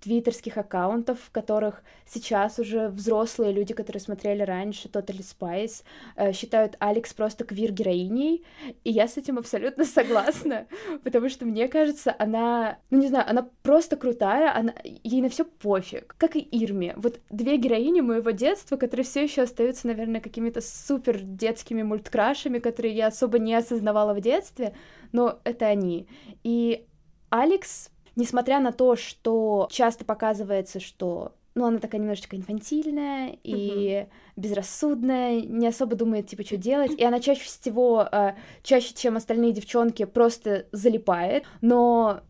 твиттерских 0.00 0.56
аккаунтов, 0.56 1.18
в 1.20 1.30
которых 1.30 1.82
сейчас 2.06 2.58
уже 2.58 2.88
взрослые 2.88 3.52
люди, 3.52 3.74
которые 3.74 4.00
смотрели 4.00 4.42
раньше 4.42 4.88
Totally 4.88 5.20
Spice, 5.20 5.82
э, 6.16 6.32
считают 6.32 6.76
Алекс 6.78 7.12
просто 7.12 7.44
квир-героиней, 7.44 8.44
и 8.84 8.90
я 8.90 9.08
с 9.08 9.16
этим 9.16 9.38
абсолютно 9.38 9.84
согласна, 9.84 10.66
потому 11.02 11.28
что 11.28 11.44
мне 11.44 11.68
кажется, 11.68 12.14
она, 12.18 12.78
ну 12.90 12.98
не 12.98 13.08
знаю, 13.08 13.28
она 13.28 13.48
просто 13.62 13.96
крутая, 13.96 14.54
она, 14.56 14.74
ей 14.84 15.20
на 15.20 15.28
все 15.28 15.44
пофиг, 15.44 16.14
как 16.18 16.36
и 16.36 16.40
Ирме. 16.40 16.94
Вот 16.96 17.20
две 17.30 17.56
героини 17.56 18.00
моего 18.00 18.30
детства, 18.30 18.76
которые 18.76 19.04
все 19.04 19.24
еще 19.24 19.42
остаются, 19.42 19.86
наверное, 19.86 20.20
какими-то 20.20 20.60
супер 20.60 21.20
детскими 21.20 21.82
мульткрашами, 21.82 22.58
которые 22.58 22.94
я 22.94 23.08
особо 23.08 23.38
не 23.38 23.54
осознавала 23.54 24.14
в 24.14 24.20
детстве, 24.20 24.74
но 25.12 25.40
это 25.44 25.66
они. 25.66 26.08
И 26.44 26.86
Алекс 27.30 27.90
несмотря 28.18 28.60
на 28.60 28.72
то, 28.72 28.96
что 28.96 29.68
часто 29.70 30.04
показывается, 30.04 30.80
что 30.80 31.32
ну, 31.54 31.66
она 31.66 31.78
такая 31.78 32.00
немножечко 32.00 32.36
инфантильная 32.36 33.36
и 33.42 34.04
uh-huh. 34.04 34.08
безрассудная, 34.36 35.40
не 35.40 35.66
особо 35.66 35.96
думает, 35.96 36.28
типа, 36.28 36.44
что 36.44 36.56
делать, 36.56 36.92
и 36.96 37.02
она 37.02 37.20
чаще 37.20 37.42
всего, 37.42 38.06
э, 38.10 38.34
чаще, 38.62 38.94
чем 38.94 39.16
остальные 39.16 39.52
девчонки, 39.52 40.04
просто 40.04 40.66
залипает, 40.70 41.44
но 41.60 42.20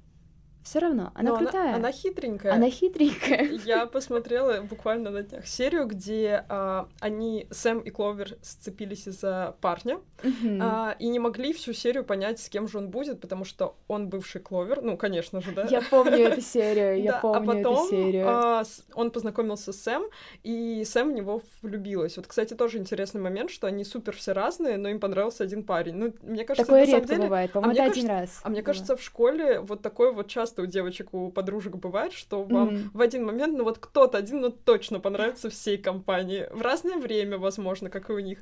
все 0.69 0.81
равно, 0.81 1.13
она 1.15 1.31
Но 1.31 1.39
крутая. 1.39 1.69
Она, 1.71 1.77
она 1.77 1.93
хитренькая. 1.93 2.53
Она 2.53 2.69
хитренькая. 2.69 3.45
Я 3.65 3.87
посмотрела 3.87 4.61
буквально 4.61 5.11
на 5.11 5.23
днях 5.23 5.47
серию, 5.47 5.87
где 5.87 6.45
а, 6.49 6.89
они, 7.01 7.47
Сэм 7.51 7.81
и 7.81 7.91
Кловер, 7.91 8.37
сцепились 8.43 9.07
из-за 9.09 9.57
парня, 9.63 9.99
Мгм. 10.23 10.59
а, 10.63 10.97
и 10.99 11.09
не 11.09 11.19
могли 11.19 11.53
всю 11.55 11.73
серию 11.73 12.05
понять, 12.05 12.39
с 12.41 12.49
кем 12.51 12.69
же 12.69 12.79
он 12.79 12.89
будет, 12.91 13.21
потому 13.21 13.45
что 13.45 13.77
он 13.89 14.09
бывший 14.09 14.41
Кловер, 14.43 14.83
ну, 14.83 14.97
конечно 14.99 15.41
же, 15.41 15.53
да? 15.53 15.67
Я 15.71 15.81
помню 15.81 16.19
эту 16.19 16.41
серию, 16.43 17.03
я 17.03 17.13
Да, 17.13 17.19
а 17.19 17.21
помню 17.23 17.53
эту 17.61 17.71
потом 17.71 17.89
серию. 17.89 18.27
а, 18.29 18.63
он 18.95 19.11
познакомился 19.11 19.73
с 19.73 19.81
Сэм, 19.83 20.03
и 20.43 20.85
Сэм 20.85 21.11
в 21.11 21.13
него 21.13 21.41
влюбилась. 21.63 22.17
Вот, 22.19 22.27
кстати, 22.27 22.53
тоже 22.55 22.77
интересный 22.79 23.21
момент, 23.23 23.51
что 23.51 23.67
они 23.67 23.85
супер 23.85 24.15
все 24.15 24.33
разные, 24.33 24.77
но 24.77 24.89
им 24.91 25.01
понравился 25.01 25.45
один 25.45 25.63
парень. 25.63 25.95
Ну, 25.95 26.13
мне 26.23 26.45
кажется, 26.45 26.67
Такое 26.67 26.85
редко 26.85 27.09
деле... 27.09 27.23
бывает, 27.23 27.53
по-моему, 27.53 27.73
это 27.73 27.83
кажется- 27.85 28.01
один 28.01 28.11
раз. 28.11 28.41
А 28.43 28.49
мне 28.51 28.61
было. 28.61 28.67
кажется, 28.67 28.97
в 28.97 29.03
школе 29.03 29.61
вот 29.61 29.81
такое 29.83 30.13
вот 30.13 30.27
часто 30.29 30.58
у 30.63 30.67
девочек, 30.67 31.15
у 31.15 31.31
подружек 31.31 31.77
бывает, 31.77 32.13
что 32.13 32.43
вам 32.45 32.69
Мгм. 32.69 32.91
в 32.95 33.01
один 33.01 33.25
момент, 33.25 33.57
ну 33.57 33.65
вот 33.65 33.79
кто-то 33.79 34.19
один, 34.19 34.41
ну 34.41 34.51
точно 34.51 35.01
понравится 35.01 35.49
всей 35.51 35.79
компании. 35.79 36.47
В 36.51 36.63
разное 36.63 36.97
время, 36.99 37.39
возможно, 37.39 37.91
как 37.91 38.11
и 38.11 38.13
у 38.13 38.19
них. 38.19 38.39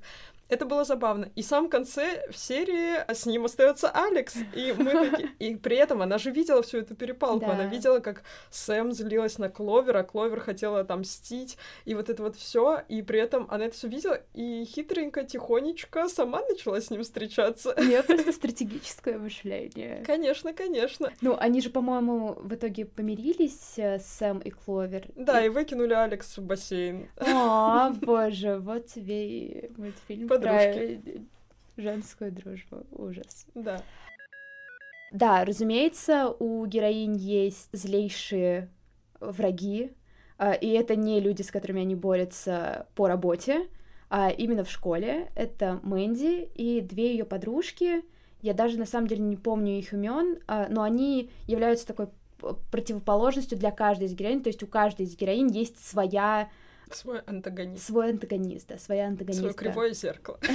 Это 0.48 0.64
было 0.64 0.84
забавно. 0.84 1.28
И 1.34 1.42
в 1.42 1.44
самом 1.46 1.68
конце 1.68 2.24
в 2.30 2.36
серии 2.36 3.12
с 3.12 3.26
ним 3.26 3.46
остается 3.46 3.90
Алекс. 3.90 4.36
И 4.54 4.72
мы 4.78 5.10
такие... 5.10 5.30
И 5.40 5.56
при 5.56 5.76
этом 5.76 6.02
она 6.02 6.18
же 6.18 6.30
видела 6.30 6.62
всю 6.62 6.78
эту 6.78 6.94
перепалку. 6.94 7.46
Да. 7.46 7.52
Она 7.52 7.64
видела, 7.66 7.98
как 7.98 8.22
Сэм 8.50 8.92
злилась 8.92 9.38
на 9.38 9.48
Кловер, 9.48 9.96
а 9.96 10.04
Кловер 10.04 10.38
хотела 10.38 10.80
отомстить. 10.80 11.58
И 11.84 11.94
вот 11.96 12.08
это 12.10 12.22
вот 12.22 12.36
все. 12.36 12.82
И 12.88 13.02
при 13.02 13.18
этом 13.18 13.48
она 13.50 13.64
это 13.64 13.74
все 13.74 13.88
видела 13.88 14.20
и 14.34 14.64
хитренько, 14.64 15.24
тихонечко 15.24 16.08
сама 16.08 16.40
начала 16.48 16.80
с 16.80 16.90
ним 16.90 17.02
встречаться. 17.02 17.74
У 17.76 17.82
нее 17.82 18.04
просто 18.04 18.32
стратегическое 18.66 19.18
мышление. 19.18 20.04
Конечно, 20.06 20.52
конечно. 20.52 21.12
Ну, 21.22 21.36
они 21.36 21.60
же, 21.60 21.70
по-моему, 21.70 22.05
в 22.08 22.54
итоге 22.54 22.84
помирились, 22.86 23.74
э, 23.78 23.98
Сэм 23.98 24.38
и 24.38 24.50
Кловер. 24.50 25.06
Да, 25.16 25.40
И- 25.42 25.46
и 25.46 25.48
выкинули 25.48 25.92
Алекс 25.94 26.36
в 26.38 26.42
бассейн. 26.42 27.08
О, 27.18 27.90
боже, 28.02 28.58
вот 28.58 28.86
тебе 28.86 29.28
и 29.28 29.72
мультфильм 29.76 30.28
про 30.28 30.36
Подружки. 30.38 31.00
э, 31.06 31.18
женскую 31.76 32.32
дружбу. 32.32 32.86
Ужас. 32.92 33.46
Да. 33.54 33.82
Да, 35.12 35.44
разумеется, 35.44 36.34
у 36.38 36.66
героинь 36.66 37.16
есть 37.16 37.68
злейшие 37.72 38.68
враги, 39.20 39.92
а, 40.38 40.52
и 40.52 40.68
это 40.70 40.96
не 40.96 41.20
люди, 41.20 41.42
с 41.42 41.50
которыми 41.50 41.80
они 41.82 41.94
борются 41.94 42.86
по 42.94 43.06
работе, 43.08 43.68
а 44.10 44.30
именно 44.30 44.64
в 44.64 44.70
школе. 44.70 45.30
Это 45.36 45.80
Мэнди 45.82 46.50
и 46.54 46.80
две 46.80 47.12
ее 47.12 47.24
подружки. 47.24 48.02
Я 48.42 48.54
даже 48.54 48.78
на 48.78 48.86
самом 48.86 49.06
деле 49.08 49.22
не 49.22 49.36
помню 49.36 49.78
их 49.78 49.92
имен, 49.92 50.38
а, 50.46 50.66
но 50.68 50.82
они 50.82 51.30
являются 51.46 51.86
такой 51.86 52.08
противоположностью 52.70 53.58
для 53.58 53.70
каждой 53.70 54.08
из 54.08 54.14
героинь. 54.14 54.42
То 54.42 54.48
есть 54.48 54.62
у 54.62 54.66
каждой 54.66 55.06
из 55.06 55.16
героинь 55.16 55.50
есть 55.50 55.84
своя 55.84 56.50
Свой 56.90 57.20
антагонист. 57.20 57.84
свой 57.84 58.10
антагонист, 58.10 58.68
да, 58.68 58.78
своя 58.78 59.08
антагонистка. 59.08 59.52
Свое 59.52 59.54
кривое 59.54 59.92
зеркало. 59.92 60.38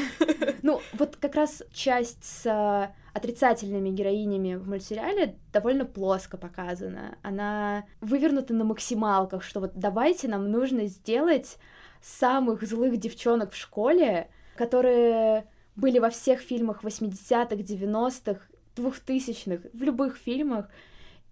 Ну, 0.63 0.79
вот 0.93 1.15
как 1.15 1.33
раз 1.33 1.63
часть 1.73 2.23
с 2.23 2.45
а, 2.45 2.93
отрицательными 3.13 3.89
героинями 3.89 4.53
в 4.55 4.67
мультсериале 4.69 5.35
довольно 5.51 5.85
плоско 5.85 6.37
показана. 6.37 7.17
Она 7.23 7.85
вывернута 7.99 8.53
на 8.53 8.63
максималках, 8.63 9.43
что 9.43 9.59
вот 9.59 9.71
давайте 9.73 10.27
нам 10.27 10.51
нужно 10.51 10.85
сделать 10.85 11.57
самых 12.01 12.61
злых 12.63 12.97
девчонок 12.97 13.53
в 13.53 13.57
школе, 13.57 14.29
которые 14.55 15.45
были 15.81 15.99
во 15.99 16.09
всех 16.09 16.39
фильмах 16.39 16.83
80-х, 16.83 17.55
90-х, 17.55 18.39
2000-х, 18.75 19.69
в 19.73 19.83
любых 19.83 20.15
фильмах, 20.15 20.69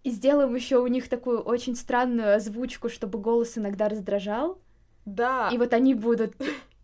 и 0.03 0.09
сделаем 0.09 0.55
еще 0.55 0.79
у 0.79 0.87
них 0.87 1.07
такую 1.07 1.39
очень 1.39 1.75
странную 1.75 2.35
озвучку, 2.35 2.89
чтобы 2.89 3.19
голос 3.19 3.57
иногда 3.57 3.87
раздражал. 3.87 4.59
Да. 5.05 5.49
И 5.53 5.57
вот 5.57 5.73
они 5.73 5.93
будут 5.93 6.35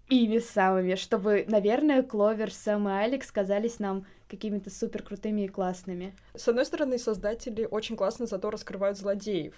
ими 0.10 0.38
самыми, 0.40 0.96
чтобы, 0.96 1.46
наверное, 1.48 2.04
Кловер, 2.04 2.54
Сэм 2.54 2.88
и 2.88 2.92
Алекс 2.92 3.32
казались 3.32 3.80
нам 3.80 4.06
какими-то 4.30 4.70
супер 4.70 5.02
крутыми 5.02 5.42
и 5.42 5.48
классными. 5.48 6.14
С 6.36 6.48
одной 6.48 6.66
стороны, 6.66 6.98
создатели 6.98 7.68
очень 7.70 7.96
классно 7.96 8.26
зато 8.26 8.50
раскрывают 8.50 8.98
злодеев, 8.98 9.56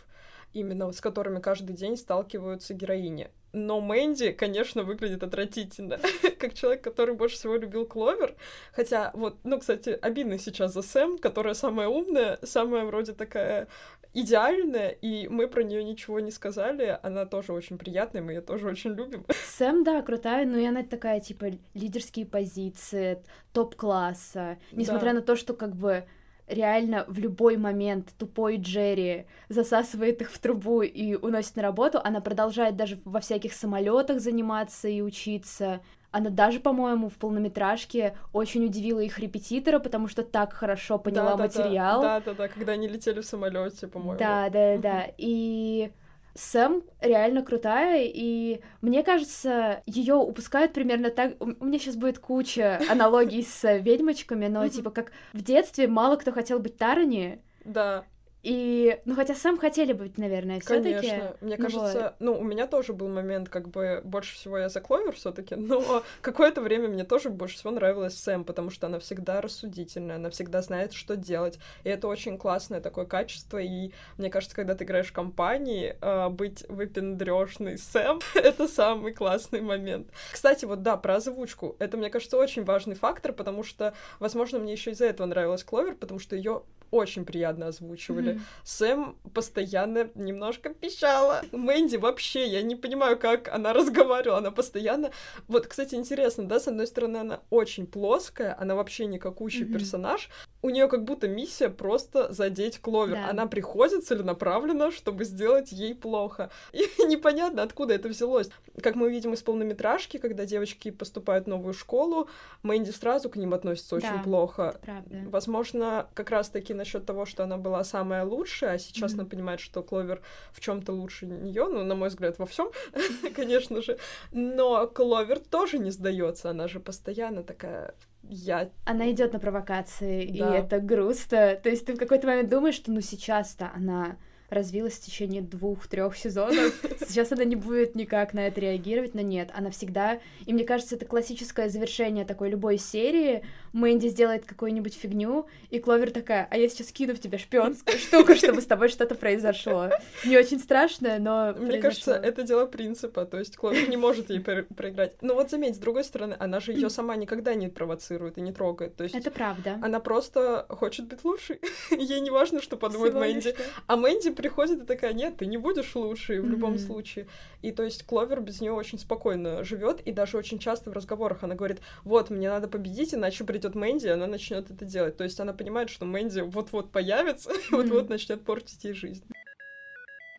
именно 0.54 0.92
с 0.92 1.01
которыми 1.01 1.39
каждый 1.39 1.75
день 1.75 1.98
сталкиваются 1.98 2.74
героини. 2.74 3.30
Но 3.54 3.80
Мэнди, 3.80 4.32
конечно, 4.34 4.84
выглядит 4.84 5.24
отвратительно, 5.24 6.00
как 6.39 6.54
человек, 6.54 6.84
который 6.84 7.16
больше 7.16 7.38
всего 7.38 7.56
любил 7.56 7.86
Кловер. 7.86 8.36
Хотя, 8.74 9.12
вот, 9.13 9.38
ну, 9.44 9.60
кстати, 9.60 9.98
обидно 10.01 10.38
сейчас 10.38 10.74
за 10.74 10.82
Сэм, 10.82 11.18
которая 11.18 11.54
самая 11.54 11.88
умная, 11.88 12.39
самая 12.44 12.84
вроде 12.86 13.13
такая 13.13 13.68
идеальная, 14.13 14.89
и 14.89 15.27
мы 15.27 15.48
про 15.48 15.63
нее 15.63 15.84
ничего 15.84 16.20
не 16.20 16.32
сказали. 16.32 17.00
Она 17.04 17.25
тоже 17.25 17.54
очень 17.54 17.77
приятная, 17.77 18.22
мы 18.22 18.34
ее 18.34 18.42
тоже 18.42 18.68
очень 18.68 18.92
любим. 18.94 19.25
Сэм, 19.58 19.84
да, 19.84 20.01
крутая, 20.01 20.46
но 20.46 20.58
и 20.58 20.66
она 20.66 20.84
такая, 20.84 21.20
типа, 21.22 21.51
лидерские 21.74 22.25
позиции, 22.25 23.24
топ-класса. 23.54 24.58
Несмотря 24.72 25.10
Да. 25.10 25.20
на 25.20 25.22
то, 25.22 25.36
что, 25.36 25.54
как 25.54 25.75
бы, 25.75 26.06
реально 26.48 27.06
в 27.08 27.20
любой 27.20 27.58
момент 27.58 28.13
тупой 28.18 28.58
Джерри 28.58 29.27
засасывает 29.50 30.22
их 30.22 30.32
в 30.32 30.39
трубу 30.39 30.82
и 30.82 31.16
уносит 31.16 31.56
на 31.58 31.62
работу, 31.62 32.00
она 32.04 32.22
продолжает 32.22 32.75
даже 32.75 33.00
во 33.06 33.20
всяких 33.20 33.54
самолетах 33.54 34.20
заниматься 34.20 34.88
и 34.88 35.01
учиться. 35.01 35.82
Она 36.12 36.30
даже, 36.30 36.60
по-моему, 36.60 37.10
в 37.10 37.16
полнометражке 37.16 38.16
очень 38.32 38.66
удивила 38.66 39.01
их 39.01 39.20
репетитора, 39.20 39.80
потому 39.80 40.08
что 40.08 40.24
так 40.24 40.54
хорошо 40.54 40.98
поняла 40.98 41.36
Да-да-да, 41.36 41.44
материал. 41.44 42.01
Да-да-да, 42.01 42.48
когда 42.48 42.72
они 42.74 42.88
летели 42.88 43.20
в 43.20 43.25
самолете, 43.25 43.88
по-моему. 43.88 44.18
Да, 44.18 44.50
да, 44.50 44.77
да. 44.77 45.06
И 45.18 45.92
Сэм 46.38 46.84
реально 47.01 47.44
крутая, 47.44 48.03
и 48.06 48.62
мне 48.82 49.03
кажется, 49.03 49.82
ее 49.86 50.15
упускают 50.15 50.72
примерно 50.74 51.10
так. 51.10 51.34
У 51.39 51.65
меня 51.65 51.79
сейчас 51.79 51.96
будет 51.96 52.20
куча 52.20 52.79
аналогий 52.89 53.44
с 53.44 53.77
ведьмочками, 53.79 54.48
но 54.48 54.67
типа 54.67 54.91
как 54.91 55.12
в 55.34 55.41
детстве 55.41 55.88
мало 55.88 56.15
кто 56.15 56.32
хотел 56.32 56.60
быть 56.60 56.77
Тарани, 56.77 57.41
Да. 57.65 58.06
И, 58.44 59.00
ну, 59.06 59.15
хотя 59.15 59.36
сам 59.36 59.58
хотели 59.58 59.94
бы, 59.94 60.12
наверное, 60.17 60.60
все 60.60 60.82
таки 60.82 61.08
Конечно. 61.08 61.36
Мне 61.41 61.58
кажется, 61.58 62.01
вот. 62.01 62.15
ну, 62.20 62.39
у 62.39 62.44
меня 62.44 62.67
тоже 62.67 62.94
был 62.94 63.08
момент, 63.08 63.50
как 63.50 63.67
бы, 63.67 64.01
больше 64.03 64.36
всего 64.36 64.58
я 64.58 64.70
за 64.70 64.79
Кловер 64.79 65.15
все 65.15 65.32
таки 65.32 65.56
но 65.56 66.03
какое-то 66.22 66.62
время 66.62 66.88
мне 66.88 67.03
тоже 67.03 67.29
больше 67.29 67.56
всего 67.56 67.72
нравилась 67.72 68.17
Сэм, 68.17 68.44
потому 68.44 68.70
что 68.70 68.88
она 68.88 69.00
всегда 69.00 69.41
рассудительная, 69.41 70.15
она 70.17 70.29
всегда 70.29 70.62
знает, 70.62 70.94
что 70.94 71.15
делать, 71.15 71.60
и 71.84 71.89
это 71.89 72.08
очень 72.08 72.38
классное 72.38 72.79
такое 72.79 73.06
качество, 73.06 73.58
и 73.58 73.91
мне 74.17 74.29
кажется, 74.29 74.56
когда 74.56 74.75
ты 74.75 74.84
играешь 74.84 75.08
в 75.08 75.13
компании, 75.13 75.96
а, 76.01 76.29
быть 76.29 76.63
выпендрёжной 76.70 77.77
Сэм— 77.77 78.20
это 78.36 78.67
самый 78.67 79.13
классный 79.13 79.62
момент. 79.62 80.08
Кстати, 80.32 80.65
вот 80.65 80.84
да, 80.84 80.98
про 80.98 81.15
озвучку. 81.15 81.75
Это, 81.79 81.98
мне 81.98 82.10
кажется, 82.10 82.38
очень 82.38 82.63
важный 82.63 82.96
фактор, 82.96 83.34
потому 83.34 83.63
что, 83.63 83.94
возможно, 84.20 84.60
мне 84.60 84.74
еще 84.74 84.91
из-за 84.91 85.06
этого 85.06 85.27
нравилась 85.27 85.63
Кловер, 85.63 85.96
потому 85.96 86.20
что 86.20 86.36
ее 86.36 86.63
очень 86.91 87.25
приятно 87.25 87.67
озвучивали. 87.67 88.34
Мгм. 88.34 88.41
Сэм 88.63 89.17
постоянно 89.34 90.10
немножко 90.15 90.70
пищала. 90.74 91.41
Мэнди 91.51 91.98
вообще, 91.98 92.48
я 92.48 92.62
не 92.62 92.75
понимаю, 92.75 93.17
как 93.17 93.48
она 93.48 93.74
разговаривала, 93.74 94.38
она 94.39 94.51
постоянно... 94.51 95.12
Вот, 95.48 95.67
кстати, 95.67 95.96
интересно, 95.96 96.46
да, 96.48 96.60
с 96.60 96.67
одной 96.67 96.88
стороны, 96.88 97.17
она 97.17 97.39
очень 97.50 97.88
плоская, 97.88 98.56
она 98.60 98.75
вообще 98.75 99.06
никакущий 99.06 99.65
Мгм. 99.65 99.74
персонаж, 99.74 100.29
у 100.62 100.70
нее 100.70 100.88
как 100.88 101.03
будто 101.03 101.27
миссия 101.27 101.70
просто 101.70 102.32
задеть 102.34 102.79
Кловер. 102.79 103.15
Да. 103.15 103.29
Она 103.29 103.46
приходит 103.48 104.06
целенаправленно, 104.06 104.91
чтобы 104.91 105.24
сделать 105.25 105.72
ей 105.72 105.96
плохо. 105.96 106.50
И 106.74 106.79
непонятно, 107.08 107.63
откуда 107.63 107.94
это 107.94 108.10
взялось. 108.10 108.50
Как 108.82 108.96
мы 108.96 109.10
видим 109.10 109.34
из 109.34 109.41
полнометражки, 109.41 110.17
когда 110.17 110.46
девочки 110.46 110.91
поступают 110.91 111.46
в 111.46 111.48
новую 111.50 111.74
школу, 111.74 112.27
Мэнди 112.63 112.91
сразу 112.91 113.29
к 113.29 113.36
ним 113.36 113.53
относится 113.53 113.96
очень 113.96 114.17
Да. 114.17 114.24
плохо. 114.24 114.77
Правда. 114.82 115.17
Возможно, 115.29 116.08
как 116.13 116.29
раз-таки 116.29 116.74
насчет 116.77 117.05
того, 117.05 117.25
что 117.25 117.43
она 117.43 117.57
была 117.57 117.84
самая 117.84 118.24
лучшая, 118.24 118.74
а 118.75 118.79
сейчас 118.79 119.12
Мгм. 119.13 119.19
она 119.22 119.29
понимает, 119.29 119.60
что 119.60 119.84
Кловер 119.84 120.22
в 120.51 120.60
чем-то 120.60 120.93
лучше 120.93 121.25
нее, 121.25 121.67
ну, 121.67 121.84
на 121.84 121.96
мой 121.96 122.10
взгляд, 122.10 122.39
во 122.39 122.46
всем, 122.46 122.69
конечно 123.36 123.81
же. 123.81 123.98
Но 124.31 124.88
Кловер 124.88 125.39
тоже 125.39 125.79
не 125.79 125.91
сдается, 125.91 126.50
она 126.50 126.67
же 126.67 126.79
постоянно 126.79 127.43
такая. 127.43 127.93
Я 128.29 128.69
Она 128.86 129.10
идет 129.12 129.34
на 129.34 129.39
провокации, 129.39 130.24
и 130.24 130.38
Да. 130.39 130.55
это 130.57 130.79
грустно. 130.79 131.55
То 131.63 131.69
есть 131.69 131.86
ты 131.86 131.93
в 131.93 131.98
какой-то 131.98 132.27
момент 132.27 132.50
думаешь, 132.50 132.75
что 132.75 132.91
ну 132.91 133.01
сейчас-то 133.01 133.72
она 133.75 134.17
развилась 134.50 134.94
в 134.94 135.01
течение 135.06 135.42
двух-трех 135.42 136.16
сезонов. 136.16 136.74
Сейчас 137.08 137.32
она 137.32 137.44
не 137.44 137.56
будет 137.56 137.96
никак 137.96 138.34
на 138.34 138.48
это 138.48 138.62
реагировать, 138.62 139.13
но 139.13 139.22
нет, 139.22 139.50
она 139.54 139.70
всегда... 139.72 140.20
И 140.46 140.54
мне 140.54 140.63
кажется, 140.63 140.96
это 140.96 141.06
классическое 141.06 141.70
завершение 141.70 142.25
такой 142.25 142.50
любой 142.50 142.77
серии. 142.77 143.44
Мэнди 143.74 144.08
сделает 144.08 144.46
какую-нибудь 144.46 144.96
фигню, 144.96 145.48
и 145.70 145.80
Кловер 145.80 146.12
такая, 146.12 146.48
а 146.50 146.58
я 146.58 146.68
сейчас 146.70 146.92
кину 146.92 147.13
в 147.13 147.20
тебя 147.20 147.38
шпионскую 147.38 147.98
штуку, 147.98 148.36
чтобы 148.36 148.62
с 148.62 148.66
тобой 148.66 148.89
что-то 148.89 149.16
произошло. 149.16 149.89
Не 150.25 150.38
очень 150.38 150.60
страшно, 150.60 151.20
но 151.20 151.54
Мне 151.58 151.80
кажется, 151.80 152.12
произошло. 152.12 152.30
это 152.30 152.44
дело 152.44 152.66
принципа, 152.66 153.25
то 153.25 153.38
есть 153.38 153.56
Кловер 153.58 153.89
не 153.89 153.98
может 153.98 154.30
ей 154.30 154.39
проиграть. 154.39 155.13
Но 155.22 155.36
вот 155.36 155.50
заметь, 155.51 155.75
с 155.75 155.80
другой 155.80 156.04
стороны, 156.04 156.36
она 156.39 156.60
же 156.60 156.72
ее 156.72 156.89
сама 156.89 157.16
никогда 157.16 157.54
не 157.54 157.68
провоцирует 157.68 158.38
и 158.38 158.42
не 158.42 158.51
трогает, 158.51 158.96
то 158.96 159.04
есть 159.04 159.16
Это 159.16 159.30
правда. 159.32 159.80
она 159.82 160.00
просто 160.00 160.66
хочет 160.70 161.06
быть 161.08 161.24
лучшей. 161.24 161.60
Ей 161.92 162.20
не 162.22 162.30
важно, 162.32 162.62
что 162.62 162.77
подумает 162.77 163.13
Мэнди. 163.13 163.56
А 163.86 163.96
Мэнди 163.96 164.32
приходит 164.38 164.84
и 164.84 164.86
такая, 164.86 165.12
нет, 165.13 165.38
ты 165.38 165.46
не 165.46 165.58
будешь 165.58 165.94
лучше 165.96 166.41
в 166.41 166.48
любом 166.48 166.72
Мгм. 166.72 166.79
случае. 166.79 167.27
И 167.62 167.72
то 167.72 167.84
есть 167.84 168.03
Кловер 168.06 168.39
без 168.39 168.62
нее 168.62 168.72
очень 168.72 168.98
спокойно 169.00 169.63
живет, 169.63 170.00
и 170.01 170.13
даже 170.13 170.38
очень 170.38 170.60
часто 170.60 170.89
в 170.89 170.94
разговорах 170.94 171.44
она 171.44 171.56
говорит, 171.56 171.82
вот, 172.06 172.29
мне 172.29 172.50
надо 172.50 172.67
победить, 172.70 173.13
иначе 173.13 173.44
придет 173.44 173.75
Мэнди, 173.75 174.08
и 174.08 174.12
она 174.12 174.27
начнет 174.27 174.72
это 174.72 174.86
делать. 174.86 175.17
То 175.17 175.25
есть 175.25 175.39
она 175.39 175.51
понимает, 175.53 175.89
что 175.89 176.06
Мэнди 176.06 176.41
вот-вот 176.41 176.91
появится, 176.91 177.51
и 177.72 177.75
вот-вот 177.75 178.10
начнет 178.10 178.44
портить 178.46 178.84
ей 178.86 178.94
жизнь. 178.94 179.25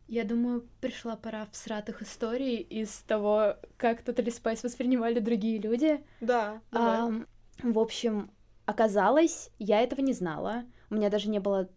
Я 0.07 0.23
думаю, 0.23 0.67
пришла 0.81 1.15
пора 1.15 1.47
всратых 1.51 2.01
историй 2.01 2.55
из 2.55 2.89
того, 3.07 3.57
как 3.77 4.01
Totally 4.01 4.33
Spice 4.33 4.61
воспринимали 4.63 5.19
другие 5.19 5.59
люди. 5.59 6.03
Да, 6.19 6.61
давай. 6.71 6.97
Ам, 6.97 7.27
в 7.61 7.77
общем, 7.77 8.31
оказалось, 8.65 9.51
я 9.59 9.81
этого 9.81 10.01
не 10.01 10.13
знала. 10.13 10.63
У 10.89 10.95
меня 10.95 11.11
даже 11.11 11.29
не 11.29 11.39
было 11.39 11.69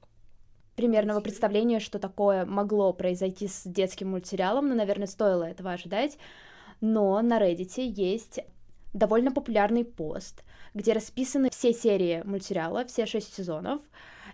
примерного 0.77 1.21
представления, 1.21 1.81
что 1.81 1.99
такое 1.99 2.45
могло 2.45 2.93
произойти 2.93 3.49
с 3.49 3.63
детским 3.65 4.11
мультсериалом, 4.11 4.69
но, 4.69 4.75
наверное, 4.75 5.07
стоило 5.07 5.45
этого 5.45 5.73
ожидать. 5.73 6.19
Но 6.81 7.21
на 7.23 7.41
Reddit 7.41 7.81
есть 7.83 8.41
довольно 8.93 9.33
популярный 9.33 9.85
пост, 9.85 10.45
где 10.75 10.93
расписаны 10.93 11.51
все 11.51 11.73
серии 11.73 12.23
мультсериала, 12.25 12.85
все 12.85 13.07
шесть 13.07 13.35
сезонов, 13.35 13.81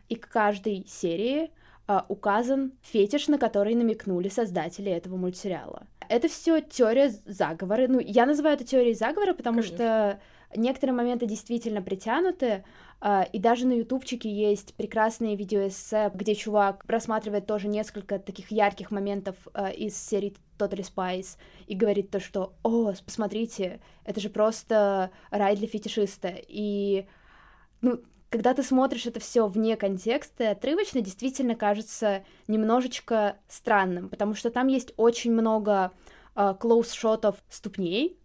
и 0.09 0.15
к 0.15 0.29
каждой 0.29 0.87
серии 0.89 1.51
а, 1.87 2.05
указан 2.09 2.73
фетиш, 2.83 3.29
на 3.29 3.39
который 3.39 3.75
намекнули 3.75 4.29
создатели 4.29 4.91
этого 4.91 5.17
мультсериала. 5.17 5.87
Это 6.09 6.29
все 6.29 6.61
теория 6.61 7.11
заговора. 7.27 7.87
Ну, 7.89 8.01
я 8.01 8.27
называю 8.27 8.57
это 8.57 8.65
теорией 8.65 8.95
заговора, 8.95 9.35
потому 9.35 9.61
Конечно. 9.61 9.77
что 9.77 10.21
некоторые 10.57 10.95
моменты 10.95 11.27
действительно 11.27 11.83
притянуты, 11.83 12.65
а, 13.01 13.23
и 13.23 13.39
даже 13.39 13.67
на 13.67 13.75
ютубчике 13.75 14.31
есть 14.31 14.75
прекрасные 14.75 15.37
видеоэссе, 15.37 16.11
где 16.15 16.35
чувак 16.35 16.85
рассматривает 16.89 17.47
тоже 17.47 17.69
несколько 17.69 18.19
таких 18.19 18.51
ярких 18.51 18.91
моментов 18.91 19.37
а, 19.55 19.69
из 19.69 19.97
серии 19.97 20.35
Totally 20.59 20.85
Spice 20.85 21.37
и 21.67 21.77
говорит 21.77 22.11
то, 22.11 22.19
что 22.19 22.55
«О, 22.63 22.93
посмотрите, 23.05 23.81
это 24.05 24.21
же 24.21 24.31
просто 24.31 25.11
рай 25.31 25.55
для 25.57 25.69
фетишиста». 25.69 26.35
И, 26.49 27.07
ну, 27.81 28.01
когда 28.31 28.53
ты 28.55 28.63
смотришь 28.63 29.07
это 29.07 29.21
все 29.21 29.47
вне 29.47 29.77
контекста, 29.77 30.51
отрывочно 30.51 31.01
действительно 31.01 31.55
кажется 31.55 32.25
немножечко 32.49 33.37
странным, 33.47 34.09
потому 34.09 34.35
что 34.35 34.51
там 34.51 34.67
есть 34.67 34.93
очень 34.97 35.33
много 35.33 35.93
клоус-шотов 36.35 37.37
ступней, 37.49 38.19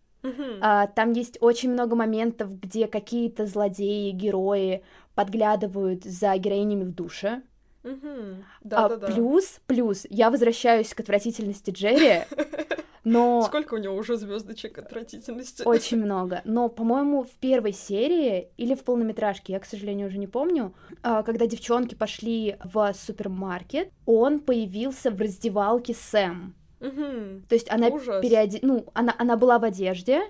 А, 0.62 0.88
там 0.88 1.12
есть 1.12 1.38
очень 1.41 1.71
много 1.71 1.95
моментов, 1.95 2.59
где 2.59 2.88
какие-то 2.88 3.45
злодеи, 3.45 4.12
герои 4.12 4.83
подглядывают 5.15 6.03
за 6.05 6.36
героинями 6.38 6.83
в 6.83 6.93
душе. 6.95 7.41
Мгм. 7.83 8.45
А, 8.45 8.57
Да-да-да. 8.63 9.07
плюс, 9.07 9.59
плюс, 9.67 10.05
я 10.09 10.29
возвращаюсь 10.31 10.93
к 10.93 10.99
отвратительности 11.01 11.71
Джерри, 11.71 12.21
но 13.03 13.43
Сколько 13.43 13.73
у 13.73 13.77
него 13.77 13.95
уже 13.95 14.15
звездочек 14.15 14.77
отвратительности? 14.77 15.63
очень 15.63 15.97
много. 16.05 16.41
Но, 16.45 16.69
по-моему, 16.69 17.23
в 17.23 17.31
первой 17.31 17.73
серии 17.73 18.47
или 18.55 18.73
в 18.75 18.86
полнометражке, 18.86 19.51
я, 19.53 19.59
к 19.59 19.65
сожалению, 19.65 20.07
уже 20.07 20.17
не 20.17 20.27
помню, 20.27 20.73
а, 21.01 21.23
когда 21.23 21.45
девчонки 21.45 21.95
пошли 21.95 22.55
в 22.63 22.93
супермаркет, 22.93 23.89
он 24.05 24.39
появился 24.39 25.12
в 25.12 25.19
раздевалке 25.19 25.93
Сэм. 25.93 26.55
Мгм. 26.84 27.46
То 27.48 27.56
есть 27.56 27.72
она 27.72 27.89
переоде... 27.89 28.60
ну, 28.62 28.86
она, 28.93 29.15
она 29.17 29.38
была 29.38 29.58
в 29.58 29.63
одежде, 29.63 30.22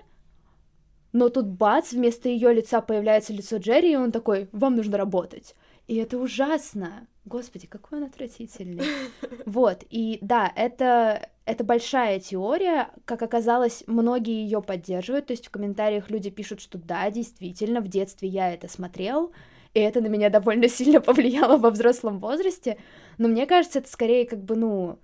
но 1.12 1.28
тут 1.28 1.46
бац, 1.46 1.92
вместо 1.92 2.28
ее 2.28 2.52
лица 2.52 2.80
появляется 2.80 3.32
лицо 3.32 3.56
Джерри, 3.56 3.92
и 3.92 3.96
он 3.96 4.12
такой, 4.12 4.48
вам 4.52 4.76
нужно 4.76 4.96
работать. 4.96 5.54
И 5.86 5.96
это 5.96 6.18
ужасно. 6.18 7.06
Господи, 7.24 7.66
какой 7.66 7.98
он 7.98 8.04
отвратительный. 8.06 8.84
Вот, 9.46 9.84
и 9.90 10.18
да, 10.22 10.50
это, 10.56 11.28
это 11.44 11.64
большая 11.64 12.18
теория. 12.18 12.88
Как 13.04 13.22
оказалось, 13.22 13.84
многие 13.86 14.42
ее 14.42 14.62
поддерживают. 14.62 15.26
То 15.26 15.32
есть 15.34 15.46
в 15.46 15.50
комментариях 15.50 16.10
люди 16.10 16.30
пишут, 16.30 16.60
что 16.60 16.78
да, 16.78 17.10
действительно, 17.10 17.80
в 17.80 17.88
детстве 17.88 18.28
я 18.28 18.52
это 18.52 18.68
смотрел, 18.68 19.32
и 19.74 19.80
это 19.80 20.00
на 20.00 20.06
меня 20.06 20.30
довольно 20.30 20.68
сильно 20.68 21.00
повлияло 21.00 21.58
во 21.58 21.70
взрослом 21.70 22.18
возрасте. 22.20 22.78
Но 23.18 23.28
мне 23.28 23.46
кажется, 23.46 23.80
это 23.80 23.88
скорее 23.88 24.26
как 24.26 24.42
бы, 24.42 24.56
ну, 24.56 24.98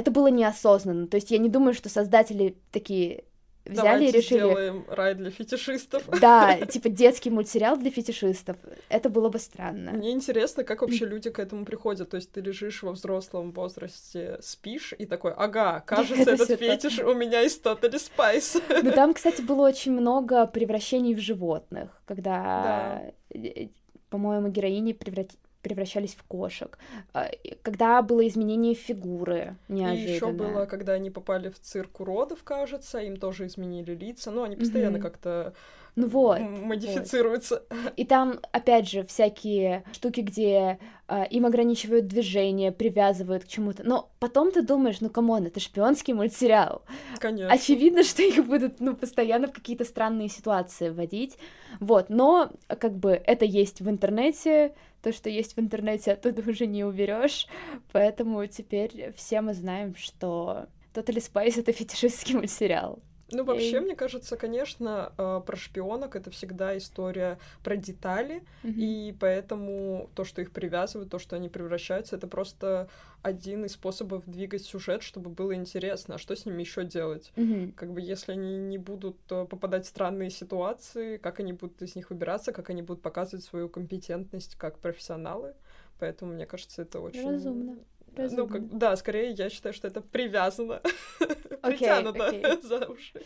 это 0.00 0.10
было 0.10 0.28
неосознанно. 0.28 1.06
То 1.06 1.16
есть 1.16 1.30
я 1.30 1.38
не 1.38 1.48
думаю, 1.48 1.74
что 1.74 1.88
создатели 1.88 2.56
такие 2.72 3.24
взяли 3.66 3.86
Давайте 3.86 4.06
и 4.06 4.20
решили... 4.20 4.38
сделаем 4.38 4.84
рай 4.88 5.14
для 5.14 5.30
фетишистов. 5.30 6.08
Да, 6.20 6.58
типа 6.66 6.88
детский 6.88 7.28
мультсериал 7.28 7.76
для 7.76 7.90
фетишистов. 7.90 8.56
Это 8.88 9.10
было 9.10 9.28
бы 9.28 9.38
странно. 9.38 9.92
Мне 9.92 10.12
интересно, 10.12 10.64
как 10.64 10.80
вообще 10.80 11.04
люди 11.04 11.28
к 11.28 11.38
этому 11.38 11.66
приходят. 11.66 12.08
То 12.08 12.16
есть 12.16 12.32
ты 12.32 12.40
лежишь 12.40 12.82
во 12.82 12.92
взрослом 12.92 13.52
возрасте, 13.52 14.38
спишь 14.40 14.94
и 14.98 15.04
такой, 15.04 15.32
ага, 15.32 15.80
кажется, 15.86 16.32
Это 16.32 16.42
этот 16.42 16.58
фетиш 16.58 16.98
у 17.00 17.14
меня 17.14 17.42
из 17.42 17.60
Totally 17.60 18.00
Spice. 18.00 18.82
Но 18.82 18.92
там, 18.92 19.12
кстати, 19.12 19.42
было 19.42 19.68
очень 19.68 19.92
много 19.92 20.46
превращений 20.46 21.14
в 21.14 21.20
животных, 21.20 21.90
когда, 22.06 23.02
э, 23.34 23.68
по-моему, 24.08 24.48
героини 24.48 24.92
преврат- 24.92 25.36
превращались 25.62 26.14
в 26.14 26.22
кошек, 26.24 26.78
А, 27.12 27.26
и 27.26 27.54
когда 27.62 28.02
было 28.02 28.26
изменение 28.26 28.74
фигуры 28.74 29.56
И 29.68 29.72
неожиданно. 29.74 30.14
еще 30.14 30.32
было, 30.32 30.66
когда 30.66 30.92
они 30.94 31.10
попали 31.10 31.48
в 31.50 31.58
цирк 31.60 32.00
уродов, 32.00 32.42
кажется, 32.44 32.98
им 32.98 33.16
тоже 33.16 33.46
изменили 33.46 33.94
лица. 33.94 34.30
Ну, 34.30 34.42
они 34.42 34.56
постоянно 34.56 34.98
Мгм. 34.98 35.02
как-то 35.02 35.52
Ну 36.00 36.06
вот. 36.08 36.38
м- 36.38 36.64
модифицируются. 36.66 37.62
И 37.96 38.04
там, 38.04 38.40
опять 38.52 38.88
же, 38.88 39.04
всякие 39.04 39.84
штуки, 39.92 40.20
где 40.20 40.78
а, 41.08 41.24
им 41.24 41.46
ограничивают 41.46 42.06
движение, 42.06 42.72
привязывают 42.72 43.44
к 43.44 43.48
чему-то. 43.48 43.82
Но 43.84 44.10
потом 44.18 44.52
ты 44.52 44.62
думаешь, 44.62 45.00
ну 45.00 45.10
come 45.10 45.31
on, 45.31 45.46
это 45.46 45.60
шпионский 45.60 46.14
мультсериал. 46.14 46.82
Конечно. 47.18 47.52
Очевидно, 47.52 48.02
что 48.04 48.22
их 48.22 48.46
будут, 48.46 48.80
ну, 48.80 48.94
постоянно 48.94 49.48
в 49.48 49.52
какие-то 49.52 49.84
странные 49.84 50.28
ситуации 50.28 50.90
вводить. 50.90 51.36
Вот, 51.80 52.08
но, 52.10 52.50
как 52.68 52.96
бы, 52.96 53.10
это 53.10 53.44
есть 53.44 53.80
в 53.80 53.88
интернете, 53.88 54.74
то, 55.02 55.12
что 55.12 55.30
есть 55.30 55.56
в 55.56 55.60
интернете, 55.60 56.12
оттуда 56.12 56.48
уже 56.48 56.66
не 56.66 56.84
уберешь. 56.84 57.46
Поэтому 57.92 58.46
теперь 58.46 59.12
все 59.16 59.40
мы 59.40 59.54
знаем, 59.54 59.94
что 59.96 60.66
Totally 60.94 61.18
Spice— 61.18 61.54
это 61.60 61.72
фетишистский 61.72 62.34
мультсериал. 62.34 62.98
Ну, 63.32 63.44
вообще, 63.44 63.78
и... 63.78 63.80
мне 63.80 63.96
кажется, 63.96 64.36
конечно, 64.36 65.12
э, 65.16 65.40
про 65.44 65.56
шпионок 65.56 66.16
это 66.16 66.30
всегда 66.30 66.76
история 66.76 67.38
про 67.62 67.76
детали, 67.76 68.42
mm-hmm. 68.62 68.74
и 68.76 69.16
поэтому 69.18 70.10
то, 70.14 70.24
что 70.24 70.42
их 70.42 70.52
привязывают, 70.52 71.10
то, 71.10 71.18
что 71.18 71.36
они 71.36 71.48
превращаются, 71.48 72.16
это 72.16 72.26
просто 72.26 72.88
один 73.22 73.64
из 73.64 73.72
способов 73.72 74.24
двигать 74.26 74.62
сюжет, 74.62 75.02
чтобы 75.02 75.30
было 75.30 75.54
интересно. 75.54 76.14
А 76.14 76.18
что 76.18 76.34
с 76.34 76.46
ними 76.46 76.60
еще 76.62 76.84
делать? 76.84 77.32
Mm-hmm. 77.36 77.72
Как 77.72 77.92
бы 77.92 78.00
если 78.00 78.32
они 78.32 78.56
не 78.58 78.78
будут 78.78 79.16
э, 79.30 79.44
попадать 79.44 79.84
в 79.84 79.88
странные 79.88 80.30
ситуации, 80.30 81.18
как 81.18 81.40
они 81.40 81.52
будут 81.52 81.82
из 81.82 81.94
них 81.94 82.10
выбираться, 82.10 82.52
как 82.52 82.70
они 82.70 82.82
будут 82.82 83.02
показывать 83.02 83.44
свою 83.44 83.68
компетентность 83.68 84.56
как 84.56 84.78
профессионалы. 84.78 85.54
Поэтому, 85.98 86.32
мне 86.32 86.46
кажется, 86.46 86.82
это 86.82 86.98
очень... 87.00 87.30
Разумно. 87.30 87.76
Ну, 88.16 88.48
как, 88.48 88.76
да, 88.76 88.96
скорее 88.96 89.30
я 89.30 89.50
считаю, 89.50 89.72
что 89.72 89.88
это 89.88 90.00
привязано, 90.00 90.80
притянуто 91.62 92.60
за 92.62 92.86
уши. 92.86 93.22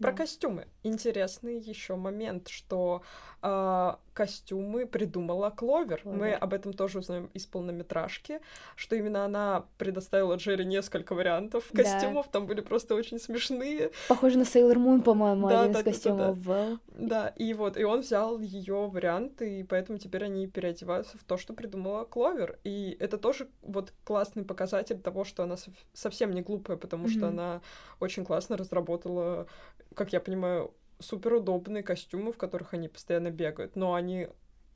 Про 0.00 0.12
костюмы. 0.12 0.66
Интересный 0.82 1.58
еще 1.58 1.94
момент, 1.94 2.48
что 2.48 3.02
э, 3.42 3.94
костюмы 4.14 4.86
придумала 4.86 5.50
Кловер. 5.50 6.00
Кловер. 6.02 6.18
Мы 6.18 6.32
об 6.32 6.54
этом 6.54 6.72
тоже 6.72 7.00
узнаем 7.00 7.26
из 7.34 7.46
полнометражки, 7.46 8.40
что 8.76 8.96
именно 8.96 9.24
она 9.24 9.66
предоставила 9.76 10.36
Джерри 10.36 10.64
несколько 10.64 11.14
вариантов 11.14 11.64
да. 11.72 11.82
костюмов, 11.82 12.28
там 12.28 12.46
были 12.46 12.60
просто 12.60 12.94
очень 12.94 13.18
смешные. 13.18 13.90
Похоже 14.08 14.38
на 14.38 14.42
Sailor 14.42 14.76
Moon, 14.76 15.02
по-моему, 15.02 15.48
да, 15.48 15.62
один 15.62 15.72
да, 15.72 15.80
из 15.80 15.84
костюмов 15.84 16.42
да, 16.42 16.68
да. 16.70 16.78
да, 16.94 17.28
и 17.36 17.52
вот, 17.54 17.76
и 17.76 17.84
он 17.84 18.00
взял 18.00 18.38
ее 18.38 18.88
варианты, 18.88 19.60
и 19.60 19.64
поэтому 19.64 19.98
теперь 19.98 20.24
они 20.24 20.46
переодеваются 20.46 21.18
в 21.18 21.24
то, 21.24 21.36
что 21.36 21.52
придумала 21.52 22.04
Кловер. 22.04 22.58
И 22.64 22.96
это 23.00 23.18
тоже 23.18 23.48
вот 23.62 23.92
классный 24.04 24.44
показатель 24.44 25.00
того, 25.00 25.24
что 25.24 25.42
она 25.42 25.56
совсем 25.92 26.30
не 26.30 26.42
глупая, 26.42 26.76
потому 26.76 27.06
mm-hmm. 27.06 27.16
что 27.18 27.28
она 27.28 27.60
очень 28.00 28.24
классно 28.24 28.56
разработала, 28.56 29.46
как 29.94 30.12
я 30.12 30.20
понимаю, 30.20 30.72
суперудобные 30.98 31.82
костюмы, 31.82 32.32
в 32.32 32.36
которых 32.36 32.74
они 32.74 32.88
постоянно 32.88 33.30
бегают, 33.30 33.76
но 33.76 33.94
они 33.94 34.28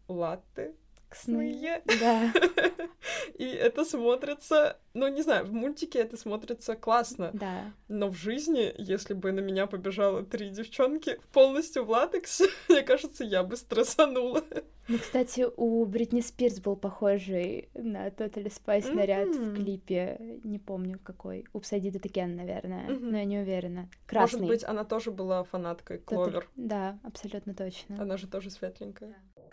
латте, 0.09 0.75
ксные. 1.09 1.83
Да. 2.01 2.33
И 3.39 3.45
это 3.45 3.85
смотрится, 3.85 4.79
ну, 4.95 5.09
не 5.09 5.23
знаю, 5.23 5.47
в 5.47 5.53
мультике 5.53 6.01
это 6.01 6.17
смотрится 6.17 6.75
классно. 6.75 7.31
Да. 7.33 7.73
Но 7.89 8.09
в 8.09 8.17
жизни, 8.17 8.75
если 8.77 9.15
бы 9.15 9.33
на 9.33 9.41
меня 9.41 9.67
побежало 9.67 10.25
три 10.25 10.51
девчонки 10.51 11.21
полностью 11.33 11.85
в 11.85 11.91
латексе, 11.91 12.47
мне 12.69 12.83
кажется, 12.83 13.25
я 13.25 13.43
бы 13.43 13.57
стрессанула. 13.57 14.43
Ну, 14.89 14.99
кстати, 14.99 15.47
у 15.57 15.85
Бритни 15.85 16.21
Спирс 16.21 16.61
был 16.61 16.75
похожий 16.75 17.69
на 17.75 18.09
Totally 18.09 18.51
Spice 18.51 18.91
наряд 18.93 19.29
mm-hmm. 19.29 19.51
в 19.51 19.55
клипе. 19.55 20.41
Не 20.45 20.59
помню 20.59 20.99
какой. 20.99 21.45
Упс, 21.53 21.73
I 21.73 21.81
did 21.81 22.01
it 22.01 22.27
наверное. 22.27 22.89
Mm-hmm. 22.89 23.11
Но 23.11 23.19
я 23.19 23.25
не 23.25 23.39
уверена. 23.39 23.91
Красный. 24.07 24.41
Может 24.41 24.61
быть, 24.61 24.65
она 24.65 24.85
тоже 24.85 25.11
была 25.11 25.45
фанаткой 25.45 25.99
Кловер. 25.99 26.49
Да, 26.57 26.99
абсолютно 27.03 27.55
точно. 27.55 28.01
Она 28.01 28.17
же 28.17 28.27
тоже 28.27 28.51
светленькая. 28.51 29.15
Да. 29.37 29.53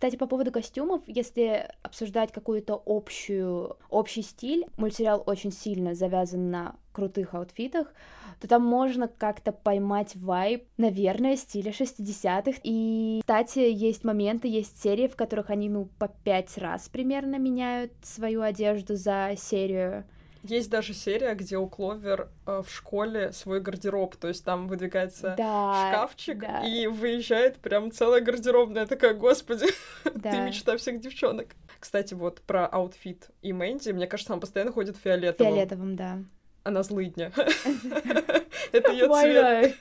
Кстати, 0.00 0.16
по 0.16 0.26
поводу 0.26 0.50
костюмов, 0.50 1.02
если 1.06 1.68
обсуждать 1.82 2.32
какую-то 2.32 2.82
общую, 2.86 3.76
общий 3.90 4.22
стиль, 4.22 4.64
мультсериал 4.78 5.22
очень 5.26 5.52
сильно 5.52 5.94
завязан 5.94 6.50
на 6.50 6.76
крутых 6.94 7.34
аутфитах, 7.34 7.92
то 8.40 8.48
там 8.48 8.64
можно 8.64 9.08
как-то 9.08 9.52
поймать 9.52 10.16
вайб, 10.16 10.64
наверное, 10.78 11.36
стиля 11.36 11.70
60-х. 11.70 12.60
И, 12.64 13.18
кстати, 13.20 13.58
есть 13.58 14.02
моменты, 14.02 14.48
есть 14.48 14.82
серии, 14.82 15.06
в 15.06 15.16
которых 15.16 15.50
они, 15.50 15.68
ну, 15.68 15.90
по 15.98 16.08
пять 16.08 16.56
раз 16.56 16.88
примерно 16.88 17.36
меняют 17.36 17.92
свою 18.02 18.40
одежду 18.40 18.96
за 18.96 19.34
серию. 19.36 20.06
Есть 20.42 20.70
даже 20.70 20.94
серия, 20.94 21.34
где 21.34 21.58
у 21.58 21.68
Кловер 21.68 22.28
э, 22.46 22.62
в 22.66 22.70
школе 22.70 23.32
свой 23.32 23.60
гардероб, 23.60 24.16
то 24.16 24.28
есть 24.28 24.44
там 24.44 24.68
выдвигается 24.68 25.34
да, 25.36 25.90
шкафчик 25.90 26.38
да. 26.38 26.64
и 26.66 26.86
выезжает 26.86 27.58
прям 27.58 27.92
целая 27.92 28.20
гардеробная. 28.22 28.86
такая, 28.86 29.14
господи, 29.14 29.66
да. 30.04 30.30
ты 30.30 30.40
мечта 30.40 30.76
всех 30.76 31.00
девчонок. 31.00 31.48
Кстати, 31.78 32.14
вот 32.14 32.40
про 32.42 32.66
outfit 32.66 33.30
ы 33.42 33.52
Мэнди, 33.52 33.90
мне 33.90 34.06
кажется, 34.06 34.32
она 34.32 34.40
постоянно 34.40 34.72
ходит 34.72 34.96
в 34.96 35.00
фиолетовом. 35.00 35.52
Фиолетовом, 35.52 35.96
да. 35.96 36.18
Она 36.62 36.82
злыдня. 36.82 37.32
Это 38.72 38.92
ее 38.92 39.08
цвет. 39.08 39.76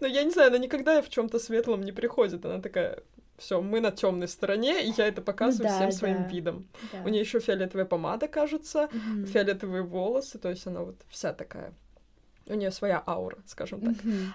Но 0.00 0.06
я 0.06 0.24
не 0.24 0.30
знаю, 0.30 0.48
она 0.48 0.58
никогда 0.58 1.02
в 1.02 1.08
чем-то 1.10 1.38
светлом 1.38 1.82
не 1.82 1.92
приходит. 1.92 2.44
Она 2.44 2.60
такая, 2.60 3.02
все, 3.40 3.60
мы 3.60 3.80
на 3.80 3.90
темной 3.90 4.28
стороне, 4.28 4.84
и 4.84 4.92
я 4.96 5.08
это 5.08 5.22
показываю 5.22 5.68
ну, 5.68 5.78
да, 5.78 5.78
всем 5.78 5.92
своим 5.92 6.22
да. 6.22 6.28
видом. 6.28 6.68
Да. 6.92 7.02
У 7.04 7.08
нее 7.08 7.20
еще 7.20 7.40
фиолетовая 7.40 7.86
помада, 7.86 8.28
кажется, 8.28 8.88
mm 8.92 9.26
фиолетовые 9.26 9.82
волосы, 9.82 10.38
то 10.38 10.50
есть 10.50 10.66
она 10.66 10.82
вот 10.82 10.96
вся 11.08 11.32
такая. 11.32 11.72
У 12.46 12.54
нее 12.54 12.70
своя 12.70 13.02
аура, 13.06 13.38
скажем 13.46 13.80
так. 13.80 14.04
mm 14.04 14.26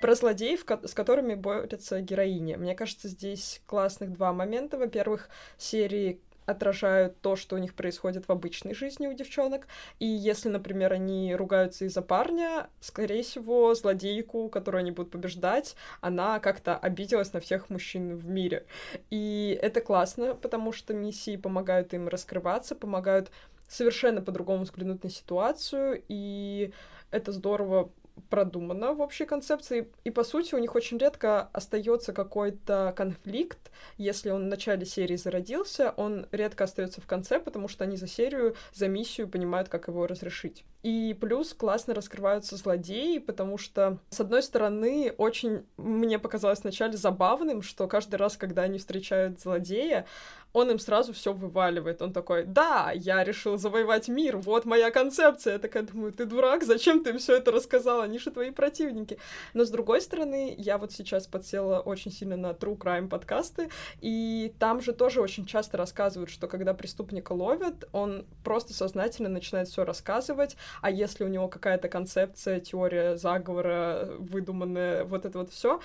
Про 0.00 0.14
злодеев, 0.14 0.64
с 0.84 0.94
которыми 0.94 1.34
борются 1.34 2.00
героини. 2.00 2.56
Мне 2.56 2.74
кажется, 2.74 3.08
здесь 3.08 3.62
классных 3.66 4.12
два 4.12 4.32
момента. 4.32 4.76
Во-первых, 4.76 5.28
серии 5.56 6.20
отражают 6.46 7.20
то, 7.20 7.36
что 7.36 7.56
у 7.56 7.58
них 7.58 7.74
происходит 7.74 8.26
в 8.26 8.32
обычной 8.32 8.74
жизни 8.74 9.06
у 9.06 9.12
девчонок. 9.12 9.66
И 9.98 10.06
если, 10.06 10.48
например, 10.48 10.92
они 10.92 11.34
ругаются 11.34 11.84
из-за 11.84 12.02
парня, 12.02 12.68
скорее 12.80 13.22
всего, 13.22 13.74
злодейку, 13.74 14.48
которую 14.48 14.80
они 14.80 14.90
будут 14.90 15.10
побеждать, 15.10 15.76
она 16.00 16.40
как-то 16.40 16.76
обиделась 16.76 17.32
на 17.32 17.40
всех 17.40 17.70
мужчин 17.70 18.16
в 18.16 18.26
мире. 18.28 18.64
И 19.10 19.58
это 19.62 19.80
классно, 19.80 20.34
потому 20.34 20.72
что 20.72 20.94
миссии 20.94 21.36
помогают 21.36 21.94
им 21.94 22.08
раскрываться, 22.08 22.74
помогают 22.74 23.30
совершенно 23.68 24.20
по-другому 24.20 24.64
взглянуть 24.64 25.02
на 25.02 25.10
ситуацию, 25.10 26.02
и 26.08 26.72
это 27.10 27.32
здорово 27.32 27.90
продумано 28.28 28.94
в 28.94 29.00
общей 29.00 29.24
концепции, 29.24 29.90
и, 30.04 30.10
по 30.10 30.24
сути 30.24 30.54
у 30.54 30.58
них 30.58 30.74
очень 30.74 30.98
редко 30.98 31.48
остается 31.52 32.12
какой-то 32.12 32.92
конфликт, 32.96 33.70
если 33.98 34.30
он 34.30 34.44
в 34.44 34.48
начале 34.48 34.86
серии 34.86 35.16
зародился, 35.16 35.92
он 35.96 36.26
редко 36.32 36.64
остается 36.64 37.00
в 37.00 37.06
конце, 37.06 37.40
потому 37.40 37.68
что 37.68 37.84
они 37.84 37.96
за 37.96 38.06
серию, 38.06 38.56
за 38.72 38.88
миссию 38.88 39.28
понимают, 39.28 39.68
как 39.68 39.88
его 39.88 40.06
разрешить. 40.06 40.64
И 40.82 41.16
плюс 41.20 41.54
классно 41.54 41.94
раскрываются 41.94 42.56
злодеи, 42.56 43.18
потому 43.18 43.56
что, 43.56 43.98
с 44.10 44.18
одной 44.20 44.42
стороны, 44.42 45.14
очень 45.16 45.64
мне 45.76 46.18
показалось 46.18 46.62
вначале 46.62 46.96
забавным, 46.96 47.62
что 47.62 47.86
каждый 47.86 48.16
раз, 48.16 48.36
когда 48.36 48.62
они 48.62 48.78
встречают 48.78 49.40
злодея, 49.40 50.06
он 50.52 50.70
им 50.70 50.78
сразу 50.78 51.12
все 51.12 51.32
вываливает. 51.32 52.02
Он 52.02 52.12
такой, 52.12 52.44
да, 52.44 52.92
я 52.94 53.24
решил 53.24 53.56
завоевать 53.56 54.08
мир, 54.08 54.36
вот 54.36 54.64
моя 54.64 54.90
концепция. 54.90 55.54
Я 55.54 55.58
такая 55.58 55.82
думаю, 55.82 56.12
ты 56.12 56.24
дурак, 56.24 56.62
зачем 56.62 57.02
ты 57.02 57.10
им 57.10 57.18
все 57.18 57.36
это 57.36 57.50
рассказал? 57.50 58.00
Они 58.00 58.18
же 58.18 58.30
твои 58.30 58.50
противники. 58.50 59.18
Но 59.54 59.64
с 59.64 59.70
другой 59.70 60.00
стороны, 60.00 60.54
я 60.58 60.78
вот 60.78 60.92
сейчас 60.92 61.26
подсела 61.26 61.80
очень 61.80 62.12
сильно 62.12 62.36
на 62.36 62.50
True 62.50 62.76
Crime 62.76 63.08
подкасты, 63.08 63.70
и 64.00 64.54
там 64.58 64.80
же 64.80 64.92
тоже 64.92 65.20
очень 65.20 65.46
часто 65.46 65.76
рассказывают, 65.76 66.30
что 66.30 66.48
когда 66.48 66.74
преступника 66.74 67.32
ловят, 67.32 67.88
он 67.92 68.26
просто 68.44 68.74
сознательно 68.74 69.28
начинает 69.28 69.68
все 69.68 69.84
рассказывать, 69.84 70.56
а 70.80 70.90
если 70.90 71.24
у 71.24 71.28
него 71.28 71.48
какая-то 71.48 71.88
концепция, 71.88 72.60
теория 72.60 73.16
заговора 73.16 74.08
выдуманная, 74.18 75.04
вот 75.04 75.24
это 75.24 75.38
вот 75.38 75.50
все, 75.50 75.80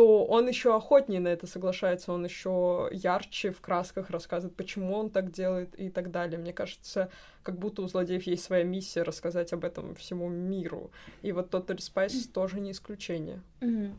то 0.00 0.24
он 0.24 0.48
еще 0.48 0.74
охотнее 0.74 1.20
на 1.20 1.28
это 1.28 1.46
соглашается, 1.46 2.10
он 2.10 2.24
еще 2.24 2.88
ярче 2.90 3.50
в 3.50 3.60
красках 3.60 4.08
рассказывает, 4.08 4.56
почему 4.56 4.94
он 4.94 5.10
так 5.10 5.30
делает 5.30 5.78
и 5.78 5.90
так 5.90 6.10
далее. 6.10 6.38
Мне 6.38 6.54
кажется, 6.54 7.10
как 7.42 7.58
будто 7.58 7.82
у 7.82 7.86
злодеев 7.86 8.22
есть 8.22 8.42
своя 8.42 8.64
миссия 8.64 9.02
рассказать 9.02 9.52
об 9.52 9.62
этом 9.62 9.94
всему 9.96 10.30
миру. 10.30 10.90
И 11.20 11.32
вот 11.32 11.52
Total 11.52 11.76
Spice 11.76 12.32
тоже 12.32 12.60
не 12.60 12.70
исключение. 12.70 13.42
Mm-hmm. 13.60 13.92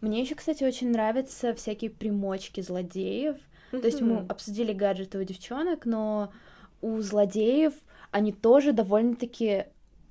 Мне 0.00 0.20
еще, 0.20 0.34
кстати, 0.34 0.64
очень 0.64 0.90
нравятся 0.90 1.54
всякие 1.54 1.92
примочки 1.92 2.60
злодеев. 2.60 3.36
Mm-hmm. 3.70 3.80
То 3.80 3.86
есть 3.86 4.00
мы 4.00 4.26
обсудили 4.28 4.72
гаджеты 4.72 5.20
у 5.20 5.22
девчонок, 5.22 5.86
но 5.86 6.32
у 6.80 7.00
злодеев 7.02 7.72
они 8.10 8.32
тоже 8.32 8.72
довольно-таки 8.72 9.66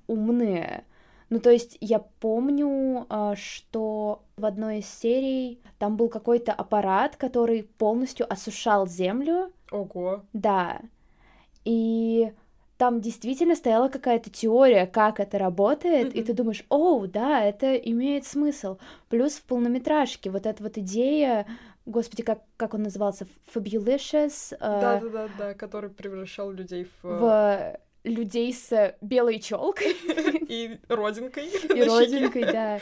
умные. 0.08 0.86
Ну, 1.30 1.40
то 1.40 1.50
есть 1.50 1.78
я 1.82 2.00
помню, 2.00 3.06
а, 3.10 3.36
что 3.36 4.24
в 4.38 4.46
одной 4.46 4.80
из 4.80 4.90
серий 4.90 5.60
там 5.80 5.98
был 5.98 6.10
какой-то 6.10 6.54
аппарат, 6.54 7.16
который 7.16 7.64
полностью 7.64 8.32
осушал 8.32 8.88
землю. 8.88 9.52
Ого. 9.72 10.24
Да. 10.34 10.82
И 11.64 12.32
там 12.78 13.02
действительно 13.02 13.56
стояла 13.56 13.90
какая-то 13.90 14.30
теория, 14.30 14.86
как 14.86 15.20
это 15.20 15.40
работает, 15.40 16.14
mm-hmm. 16.14 16.20
и 16.20 16.24
ты 16.24 16.34
думаешь, 16.34 16.66
о, 16.70 17.08
да, 17.08 17.42
это 17.42 17.76
имеет 17.76 18.26
смысл. 18.26 18.78
Плюс 19.10 19.34
в 19.34 19.44
полнометражке 19.44 20.30
вот 20.30 20.46
эта 20.46 20.62
вот 20.62 20.78
идея, 20.78 21.48
господи, 21.86 22.22
как, 22.22 22.42
как 22.58 22.74
он 22.74 22.84
назывался, 22.84 23.28
Fabulicious. 23.54 24.56
Да-да-да, 24.60 25.52
э... 25.52 25.54
который 25.56 25.90
превращал 25.90 26.52
людей 26.52 26.88
в... 27.02 27.08
В 27.08 27.80
людей 28.06 28.54
с 28.54 28.96
белой 29.02 29.40
челкой. 29.40 29.94
И 30.48 30.80
родинкой. 30.88 31.48
И 31.76 31.84
родинкой, 31.84 32.44
да. 32.46 32.80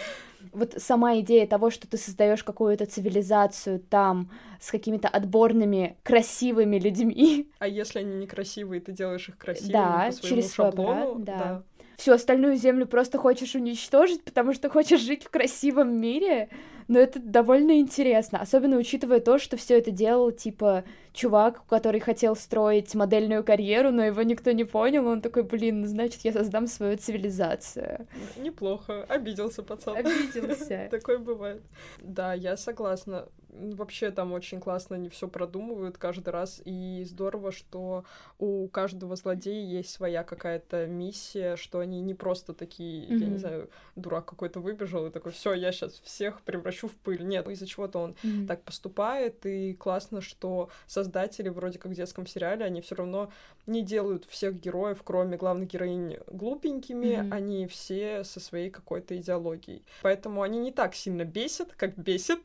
Вот 0.52 0.76
сама 0.78 1.20
идея 1.20 1.48
того, 1.48 1.70
что 1.70 1.88
ты 1.88 1.98
создаешь 1.98 2.44
какую-то 2.44 2.86
цивилизацию 2.86 3.80
там 3.80 4.30
с 4.60 4.70
какими-то 4.72 5.08
отборными 5.08 5.98
красивыми 6.04 6.78
людьми. 6.78 7.50
А 7.60 7.68
если 7.68 8.00
они 8.00 8.16
некрасивые, 8.16 8.82
ты 8.82 8.92
делаешь 8.92 9.30
их 9.30 9.38
красивыми 9.38 9.72
да, 9.74 10.06
по 10.08 10.12
своему 10.12 10.36
через 10.36 10.52
свой 10.52 10.68
шаблону? 10.68 10.92
аппарат, 10.92 11.24
да. 11.24 11.64
Всю 11.98 12.12
остальную 12.12 12.58
землю 12.58 12.86
просто 12.86 13.18
хочешь 13.18 13.56
уничтожить, 13.56 14.24
потому 14.24 14.54
что 14.54 14.70
хочешь 14.70 15.00
жить 15.02 15.24
в 15.24 15.30
красивом 15.30 16.00
мире. 16.00 16.50
Но 16.88 17.00
это 17.00 17.20
довольно 17.20 17.80
интересно, 17.80 18.42
особенно 18.42 18.78
учитывая 18.78 19.20
то, 19.20 19.38
что 19.38 19.58
все 19.58 19.78
это 19.78 19.92
делал, 19.92 20.32
типа, 20.32 20.84
чувак, 21.14 21.66
который 21.68 22.00
хотел 22.00 22.36
строить 22.36 22.94
модельную 22.96 23.44
карьеру, 23.44 23.92
но 23.92 24.04
его 24.04 24.24
никто 24.24 24.52
не 24.52 24.64
понял, 24.64 25.08
он 25.08 25.22
такой, 25.22 25.44
блин, 25.44 25.82
ну, 25.82 25.88
значит, 25.88 26.22
я 26.22 26.34
создам 26.34 26.68
свою 26.68 26.98
цивилизацию. 26.98 28.08
Неплохо, 28.38 29.04
обиделся 29.04 29.64
пацан. 29.64 29.96
Обиделся. 29.98 30.88
Такое 30.92 31.20
бывает. 31.20 31.62
Да, 32.02 32.34
я 32.34 32.58
согласна. 32.58 33.28
Вообще 33.50 34.10
там 34.10 34.34
очень 34.34 34.60
классно 34.60 34.96
они 34.96 35.10
все 35.10 35.28
продумывают 35.28 36.00
каждый 36.00 36.30
раз, 36.30 36.60
и 36.66 37.04
здорово, 37.08 37.52
что 37.52 38.04
у 38.40 38.68
каждого 38.68 39.16
злодея 39.16 39.64
есть 39.64 39.92
своя 39.92 40.24
какая-то 40.24 40.88
миссия, 40.88 41.56
что 41.56 41.78
они 41.78 42.02
не 42.02 42.16
просто 42.16 42.54
такие, 42.54 43.06
mm-hmm. 43.06 43.18
я 43.18 43.28
не 43.28 43.38
знаю, 43.38 43.70
дурак 43.96 44.26
какой-то 44.26 44.60
выбежал 44.60 45.06
и 45.06 45.12
такой, 45.12 45.32
все, 45.32 45.54
я 45.54 45.72
сейчас 45.72 46.00
всех 46.00 46.42
превращу 46.42 46.88
в 46.88 46.96
пыль. 46.96 47.24
Нет, 47.24 47.48
из-за 47.48 47.68
чего-то 47.68 48.00
он 48.00 48.16
mm-hmm. 48.24 48.48
так 48.48 48.64
поступает, 48.64 49.46
и 49.46 49.76
классно, 49.76 50.22
что 50.22 50.70
создатели, 51.04 51.50
вроде 51.50 51.80
как 51.80 51.92
в 51.92 51.96
детском 51.96 52.26
сериале, 52.26 52.66
они 52.66 52.82
все 52.82 52.96
равно 52.96 53.32
не 53.66 53.82
делают 53.82 54.26
всех 54.26 54.60
героев, 54.60 55.02
кроме 55.04 55.38
главной 55.38 55.66
героини, 55.66 56.20
глупенькими, 56.28 57.18
mm-hmm. 57.18 57.34
они 57.34 57.68
все 57.68 58.24
со 58.24 58.40
своей 58.40 58.70
какой-то 58.70 59.16
идеологией. 59.18 59.84
Поэтому 60.02 60.42
они 60.42 60.60
не 60.60 60.72
так 60.72 60.96
сильно 60.96 61.26
бесят, 61.26 61.74
как 61.76 61.98
бесит 61.98 62.40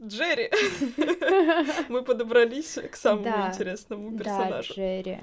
Джерри. 0.00 0.50
Мы 1.88 2.02
подобрались 2.02 2.78
к 2.90 2.96
самому 2.96 3.48
интересному 3.48 4.16
персонажу. 4.18 4.74
Да, 4.76 5.00
Джерри. 5.00 5.18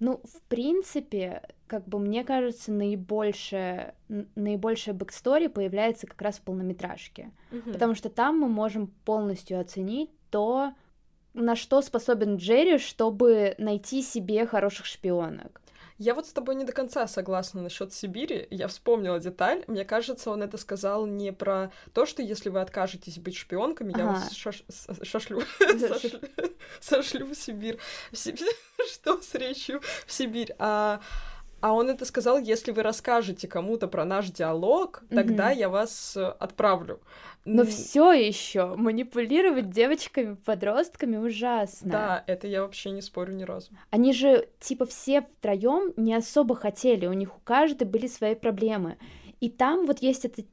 Ну, 0.00 0.20
в 0.22 0.40
принципе, 0.48 1.42
как 1.66 1.86
бы 1.88 1.98
мне 1.98 2.22
кажется, 2.22 2.70
наибольшее, 2.70 3.94
наибольшая 4.36 4.94
backstory 4.94 5.48
появляется 5.48 6.06
как 6.06 6.22
раз 6.22 6.36
в 6.36 6.42
полнометражке. 6.42 7.32
Угу. 7.50 7.72
Потому 7.72 7.94
что 7.94 8.08
там 8.08 8.38
мы 8.38 8.48
можем 8.48 8.88
полностью 9.04 9.58
оценить 9.58 10.10
то, 10.30 10.72
на 11.38 11.56
что 11.56 11.82
способен 11.82 12.36
Джерри, 12.36 12.78
чтобы 12.78 13.54
найти 13.58 14.02
себе 14.02 14.46
хороших 14.46 14.86
шпионок. 14.86 15.60
Я 15.98 16.14
вот 16.14 16.26
с 16.26 16.32
тобой 16.32 16.54
не 16.54 16.64
до 16.64 16.72
конца 16.72 17.08
согласна 17.08 17.60
насчет 17.60 17.92
Сибири. 17.92 18.46
Я 18.50 18.68
вспомнила 18.68 19.18
деталь. 19.18 19.64
Мне 19.66 19.84
кажется, 19.84 20.30
он 20.30 20.44
это 20.44 20.56
сказал 20.56 21.06
не 21.06 21.32
про 21.32 21.72
то, 21.92 22.06
что 22.06 22.22
если 22.22 22.50
вы 22.50 22.60
откажетесь 22.60 23.18
быть 23.18 23.36
шпионками, 23.36 23.92
ага. 23.94 24.00
я 24.00 24.06
вас 24.06 24.32
шаш... 24.32 24.62
шашлю, 25.02 25.42
сошлю 26.80 27.26
в 27.26 27.34
Сибирь. 27.34 27.78
В 28.12 28.16
Сибирь. 28.16 28.54
Что 28.92 29.20
с 29.20 29.34
речью 29.34 29.82
в 30.06 30.12
Сибирь? 30.12 30.54
А 30.60 31.00
а 31.60 31.72
он 31.72 31.90
это 31.90 32.04
сказал, 32.04 32.38
если 32.38 32.70
вы 32.70 32.82
расскажете 32.82 33.48
кому-то 33.48 33.88
про 33.88 34.04
наш 34.04 34.30
диалог, 34.30 35.02
тогда 35.10 35.52
mm-hmm. 35.52 35.58
я 35.58 35.68
вас 35.68 36.16
э, 36.16 36.24
отправлю. 36.24 37.00
Но 37.44 37.64
все 37.64 38.12
еще 38.12 38.76
манипулировать 38.76 39.70
девочками, 39.70 40.34
подростками 40.34 41.16
ужасно. 41.16 41.90
Да, 41.90 42.24
это 42.26 42.46
я 42.46 42.62
вообще 42.62 42.90
не 42.90 43.00
спорю 43.00 43.32
ни 43.32 43.42
разу. 43.42 43.72
Они 43.90 44.12
же, 44.12 44.48
типа, 44.60 44.86
все 44.86 45.22
втроем 45.22 45.94
не 45.96 46.14
особо 46.14 46.54
хотели, 46.54 47.06
у 47.06 47.12
них 47.12 47.36
у 47.36 47.40
каждой 47.40 47.84
были 47.86 48.06
свои 48.06 48.34
проблемы. 48.34 48.98
И 49.40 49.48
там 49.48 49.86
вот 49.86 50.00
есть 50.00 50.24
эта 50.24 50.44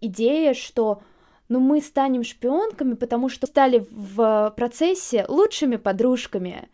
идея, 0.00 0.54
что 0.54 1.02
ну 1.48 1.60
мы 1.60 1.80
станем 1.80 2.24
шпионками, 2.24 2.94
потому 2.94 3.28
что 3.28 3.46
стали 3.46 3.86
в 3.90 4.52
процессе 4.56 5.24
лучшими 5.28 5.76
подружками. 5.76 6.68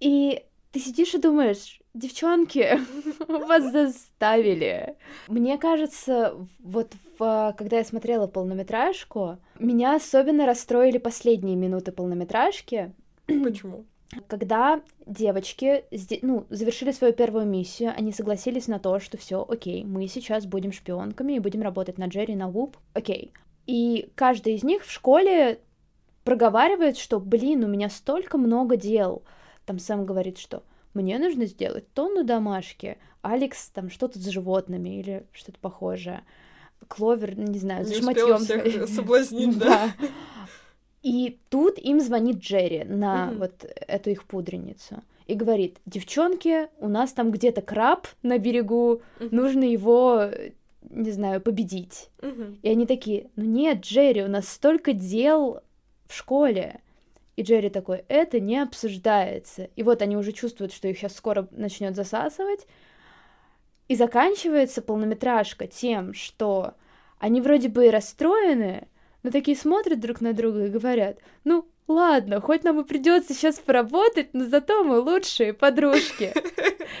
И 0.00 0.44
ты 0.72 0.80
сидишь 0.80 1.14
и 1.14 1.18
думаешь, 1.18 1.80
девчонки, 1.96 2.78
вас 3.28 3.72
заставили. 3.72 4.96
Мне 5.28 5.58
кажется, 5.58 6.34
вот 6.58 6.92
в, 7.18 7.54
когда 7.56 7.78
я 7.78 7.84
смотрела 7.84 8.26
полнометражку, 8.26 9.38
меня 9.58 9.96
особенно 9.96 10.46
расстроили 10.46 10.98
последние 10.98 11.56
минуты 11.56 11.92
полнометражки. 11.92 12.92
Почему? 13.26 13.84
Когда 14.28 14.80
девочки 15.04 15.84
ну, 16.22 16.46
завершили 16.48 16.92
свою 16.92 17.12
первую 17.12 17.44
миссию, 17.44 17.92
они 17.96 18.12
согласились 18.12 18.68
на 18.68 18.78
то, 18.78 19.00
что 19.00 19.18
все, 19.18 19.44
окей, 19.46 19.84
мы 19.84 20.06
сейчас 20.06 20.46
будем 20.46 20.72
шпионками 20.72 21.32
и 21.34 21.40
будем 21.40 21.62
работать 21.62 21.98
на 21.98 22.06
Джерри, 22.06 22.36
на 22.36 22.48
Вуп, 22.48 22.76
окей. 22.94 23.32
И 23.66 24.10
каждая 24.14 24.54
из 24.54 24.62
них 24.62 24.84
в 24.84 24.92
школе 24.92 25.58
проговаривает, 26.22 26.96
что, 26.96 27.18
блин, 27.18 27.64
у 27.64 27.68
меня 27.68 27.90
столько 27.90 28.38
много 28.38 28.76
дел. 28.76 29.22
Там 29.64 29.80
сам 29.80 30.06
говорит, 30.06 30.38
что 30.38 30.62
мне 30.96 31.18
нужно 31.18 31.46
сделать 31.46 31.92
тонну 31.92 32.24
домашки, 32.24 32.98
Алекс 33.22 33.68
там 33.70 33.90
что-то 33.90 34.18
с 34.18 34.26
животными 34.26 35.00
или 35.00 35.26
что-то 35.32 35.58
похожее. 35.60 36.22
Кловер, 36.88 37.38
не 37.38 37.58
знаю, 37.58 37.84
с 37.84 37.96
шматьем. 37.96 38.38
всех 38.38 38.88
соблазнить, 38.88 39.58
да. 39.58 39.92
И 41.02 41.38
тут 41.50 41.78
им 41.78 42.00
звонит 42.00 42.38
Джерри 42.38 42.84
на 42.84 43.32
вот 43.36 43.64
эту 43.86 44.10
их 44.10 44.24
пудреницу 44.24 45.02
и 45.26 45.34
говорит, 45.34 45.78
девчонки, 45.86 46.68
у 46.78 46.88
нас 46.88 47.12
там 47.12 47.30
где-то 47.30 47.60
краб 47.60 48.06
на 48.22 48.38
берегу, 48.38 49.02
нужно 49.18 49.64
его, 49.64 50.30
не 50.88 51.10
знаю, 51.10 51.40
победить. 51.40 52.10
И 52.62 52.68
они 52.68 52.86
такие, 52.86 53.28
ну 53.36 53.44
нет, 53.44 53.80
Джерри, 53.80 54.22
у 54.22 54.28
нас 54.28 54.48
столько 54.48 54.92
дел 54.92 55.60
в 56.06 56.14
школе. 56.14 56.80
И 57.36 57.42
Джерри 57.42 57.68
такой, 57.68 58.04
это 58.08 58.40
не 58.40 58.58
обсуждается. 58.58 59.68
И 59.76 59.82
вот 59.82 60.00
они 60.00 60.16
уже 60.16 60.32
чувствуют, 60.32 60.72
что 60.72 60.88
их 60.88 60.98
сейчас 60.98 61.14
скоро 61.14 61.46
начнет 61.50 61.94
засасывать. 61.94 62.66
И 63.88 63.94
заканчивается 63.94 64.82
полнометражка 64.82 65.66
тем, 65.66 66.14
что 66.14 66.74
они 67.18 67.40
вроде 67.40 67.68
бы 67.68 67.86
и 67.86 67.90
расстроены, 67.90 68.88
но 69.22 69.30
такие 69.30 69.56
смотрят 69.56 70.00
друг 70.00 70.20
на 70.20 70.32
друга 70.32 70.66
и 70.66 70.70
говорят, 70.70 71.18
ну, 71.44 71.68
ладно, 71.88 72.40
хоть 72.40 72.64
нам 72.64 72.80
и 72.80 72.84
придется 72.84 73.34
сейчас 73.34 73.58
поработать, 73.58 74.30
но 74.32 74.46
зато 74.46 74.84
мы 74.84 74.98
лучшие 74.98 75.52
подружки. 75.52 76.32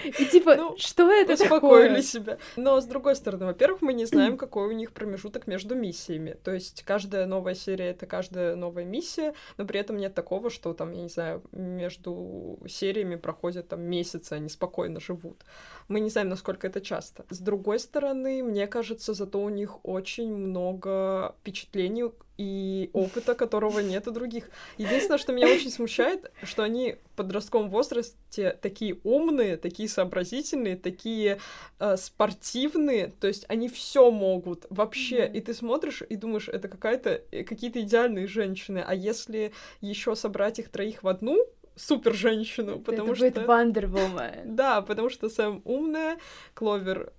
И 0.04 0.24
типа, 0.30 0.56
ну, 0.56 0.76
что 0.78 1.10
это 1.10 1.34
успокоили 1.34 1.88
такое? 1.88 2.02
себя. 2.02 2.38
Но, 2.56 2.80
с 2.80 2.84
другой 2.84 3.16
стороны, 3.16 3.46
во-первых, 3.46 3.82
мы 3.82 3.92
не 3.92 4.04
знаем, 4.06 4.36
какой 4.36 4.68
у 4.68 4.72
них 4.72 4.92
промежуток 4.92 5.46
между 5.46 5.74
миссиями. 5.74 6.36
То 6.42 6.52
есть 6.52 6.82
каждая 6.84 7.26
новая 7.26 7.54
серия— 7.54 7.86
это 7.90 8.06
каждая 8.06 8.56
новая 8.56 8.84
миссия, 8.84 9.34
но 9.56 9.64
при 9.64 9.80
этом 9.80 9.96
нет 9.96 10.14
такого, 10.14 10.50
что 10.50 10.72
там, 10.74 10.92
я 10.92 11.02
не 11.02 11.08
знаю, 11.08 11.42
между 11.52 12.58
сериями 12.68 13.16
проходят 13.16 13.68
там 13.68 13.82
месяцы, 13.82 14.34
они 14.34 14.48
спокойно 14.48 15.00
живут. 15.00 15.44
Мы 15.88 16.00
не 16.00 16.10
знаем, 16.10 16.28
насколько 16.28 16.66
это 16.66 16.80
часто. 16.80 17.24
С 17.30 17.38
другой 17.38 17.78
стороны, 17.78 18.42
мне 18.42 18.66
кажется, 18.66 19.14
зато 19.14 19.40
у 19.40 19.48
них 19.48 19.84
очень 19.84 20.34
много 20.34 21.34
впечатлений 21.40 22.04
и 22.38 22.90
опыта, 22.92 23.34
которого 23.34 23.80
нет 23.80 24.06
у 24.08 24.10
других. 24.10 24.48
Единственное, 24.78 25.18
что 25.18 25.32
меня 25.32 25.48
очень 25.48 25.70
смущает, 25.70 26.30
что 26.42 26.62
они 26.62 26.96
в 27.12 27.16
подростковом 27.16 27.70
возрасте 27.70 28.58
такие 28.60 28.98
умные, 29.04 29.56
такие 29.56 29.88
сообразительные, 29.88 30.76
такие 30.76 31.38
э, 31.78 31.96
спортивные, 31.96 33.12
то 33.20 33.26
есть 33.26 33.44
они 33.48 33.68
все 33.68 34.10
могут 34.10 34.66
вообще. 34.70 35.20
Mm-hmm. 35.20 35.36
И 35.36 35.40
ты 35.40 35.54
смотришь 35.54 36.02
и 36.08 36.16
думаешь, 36.16 36.48
это 36.48 36.68
какая-то 36.68 37.22
э, 37.30 37.44
какие-то 37.44 37.80
идеальные 37.80 38.26
женщины. 38.26 38.84
А 38.86 38.94
если 38.94 39.52
еще 39.80 40.14
собрать 40.14 40.58
их 40.58 40.68
троих 40.68 41.02
в 41.02 41.08
одну, 41.08 41.38
супер 41.76 42.14
женщину, 42.14 42.80
потому 42.80 43.12
это 43.12 43.42
что... 43.42 43.42
Wonder 43.42 43.84
Woman. 43.84 44.42
Да, 44.46 44.82
потому 44.82 45.10
что 45.10 45.28
Сэм 45.28 45.62
умная, 45.64 46.18
Кловер 46.54 47.12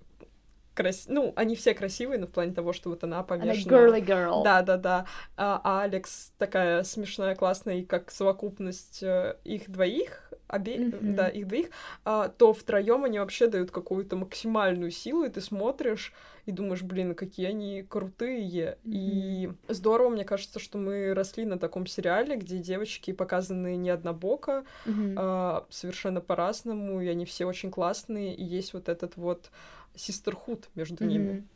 крас... 0.78 1.06
ну, 1.08 1.32
они 1.34 1.56
все 1.56 1.74
красивые, 1.74 2.18
но 2.18 2.26
в 2.26 2.30
плане 2.30 2.52
того, 2.52 2.72
что 2.72 2.90
вот 2.90 3.02
она 3.02 3.22
помешана. 3.24 3.78
Она 3.78 3.98
girly 3.98 4.04
girl. 4.04 4.44
Да, 4.44 4.62
да, 4.62 4.76
да. 4.76 5.06
А, 5.36 5.60
а 5.64 5.82
Алекс 5.82 6.32
такая 6.38 6.84
смешная, 6.84 7.34
классная, 7.34 7.78
и 7.78 7.84
как 7.84 8.12
совокупность 8.12 9.02
э, 9.02 9.34
их 9.42 9.68
двоих, 9.68 10.32
обе... 10.48 10.76
mm-hmm. 10.76 11.14
да, 11.14 11.28
их 11.28 11.48
двоих, 11.48 11.70
а, 12.04 12.28
то 12.28 12.52
втроем 12.52 13.04
они 13.04 13.18
вообще 13.18 13.48
дают 13.48 13.72
какую-то 13.72 14.14
максимальную 14.14 14.92
силу, 14.92 15.24
и 15.24 15.28
ты 15.28 15.40
смотришь 15.40 16.12
и 16.46 16.52
думаешь, 16.52 16.82
блин, 16.82 17.14
какие 17.16 17.48
они 17.48 17.82
крутые. 17.82 18.46
Mm-hmm. 18.48 18.76
И 18.84 19.52
здорово, 19.66 20.10
мне 20.10 20.24
кажется, 20.24 20.60
что 20.60 20.78
мы 20.78 21.12
росли 21.12 21.44
на 21.44 21.58
таком 21.58 21.86
сериале, 21.86 22.36
где 22.36 22.58
девочки 22.58 23.12
показаны 23.12 23.76
не 23.76 23.90
однобоко, 23.90 24.64
mm-hmm. 24.86 25.14
а, 25.16 25.66
совершенно 25.70 26.20
по-разному, 26.20 27.00
и 27.00 27.08
они 27.08 27.24
все 27.24 27.46
очень 27.46 27.72
классные, 27.72 28.32
и 28.32 28.44
есть 28.44 28.74
вот 28.74 28.88
этот 28.88 29.16
вот 29.16 29.50
сестерхуд 29.98 30.68
между 30.74 31.04
mm-hmm. 31.04 31.08
ними. 31.08 31.48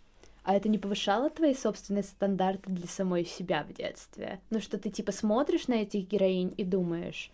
А 0.45 0.57
это 0.57 0.69
не 0.69 0.79
повышало 0.79 1.31
твои 1.31 1.55
собственные 1.55 2.03
стандарты 2.03 2.71
для 2.71 2.89
самой 2.89 3.25
себя 3.25 3.65
в 3.65 3.73
детстве? 3.73 4.41
Ну, 4.51 4.61
что 4.61 4.77
ты 4.77 4.91
типа 4.91 5.13
смотришь 5.13 5.69
на 5.69 5.75
этих 5.75 6.09
героинь 6.09 6.53
и 6.57 6.65
думаешь, 6.65 7.31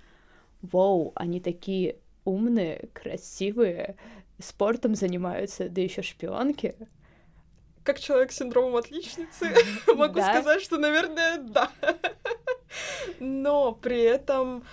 вау, 0.60 1.12
они 1.14 1.40
такие 1.40 1.96
умные, 2.24 2.90
красивые, 2.92 3.96
спортом 4.38 4.94
занимаются, 4.94 5.70
да 5.70 5.80
еще 5.80 6.02
шпионки. 6.02 6.74
Как 7.82 7.98
человек 7.98 8.32
с 8.32 8.36
синдромом 8.36 8.76
отличницы, 8.76 9.54
могу 9.94 10.20
сказать, 10.20 10.60
что, 10.60 10.76
наверное, 10.76 11.38
да. 11.38 11.70
Но 13.18 13.72
при 13.72 14.02
этом 14.02 14.64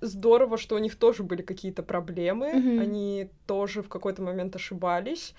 здорово, 0.00 0.56
что 0.56 0.76
у 0.76 0.78
них 0.78 0.96
тоже 0.96 1.22
были 1.22 1.42
какие-то 1.42 1.82
проблемы, 1.82 2.50
они 2.80 3.28
тоже 3.46 3.82
в 3.82 3.90
какой-то 3.90 4.22
момент 4.22 4.56
ошибались 4.56 5.34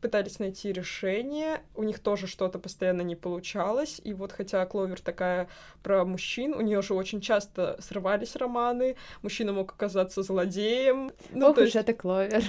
пытались 0.00 0.38
найти 0.38 0.72
решение, 0.72 1.62
у 1.74 1.82
них 1.82 1.98
тоже 1.98 2.26
что-то 2.26 2.58
постоянно 2.58 3.02
не 3.02 3.16
получалось, 3.16 4.00
и 4.04 4.12
вот 4.12 4.32
хотя 4.32 4.64
Кловер 4.66 5.00
такая 5.00 5.48
про 5.82 6.04
мужчин, 6.04 6.54
у 6.54 6.60
нее 6.60 6.82
же 6.82 6.94
очень 6.94 7.20
часто 7.20 7.76
срывались 7.80 8.36
романы, 8.36 8.96
мужчина 9.22 9.52
мог 9.52 9.72
оказаться 9.72 10.22
злодеем. 10.22 11.10
Ну, 11.30 11.50
Ох 11.50 11.56
то 11.56 11.62
есть... 11.62 11.76
это 11.76 11.94
Кловер. 11.94 12.44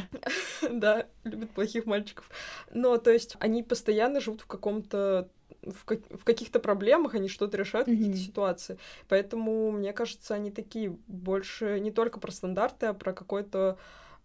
да, 0.69 1.07
любит 1.23 1.51
плохих 1.51 1.85
мальчиков. 1.85 2.29
Но, 2.71 2.97
то 2.97 3.11
есть, 3.11 3.35
они 3.39 3.63
постоянно 3.63 4.19
живут 4.19 4.41
в 4.41 4.47
каком-то 4.47 5.29
в, 5.63 5.85
как, 5.85 5.99
в 6.09 6.23
каких-то 6.23 6.59
проблемах 6.59 7.15
они 7.15 7.27
что-то 7.27 7.57
решают, 7.57 7.87
mm-hmm. 7.87 7.97
какие-то 7.97 8.17
ситуации. 8.17 8.77
Поэтому, 9.09 9.71
мне 9.71 9.93
кажется, 9.93 10.35
они 10.35 10.51
такие 10.51 10.97
больше 11.07 11.79
не 11.79 11.91
только 11.91 12.19
про 12.19 12.31
стандарты, 12.31 12.87
а 12.87 12.93
про 12.93 13.13
какой-то 13.13 13.77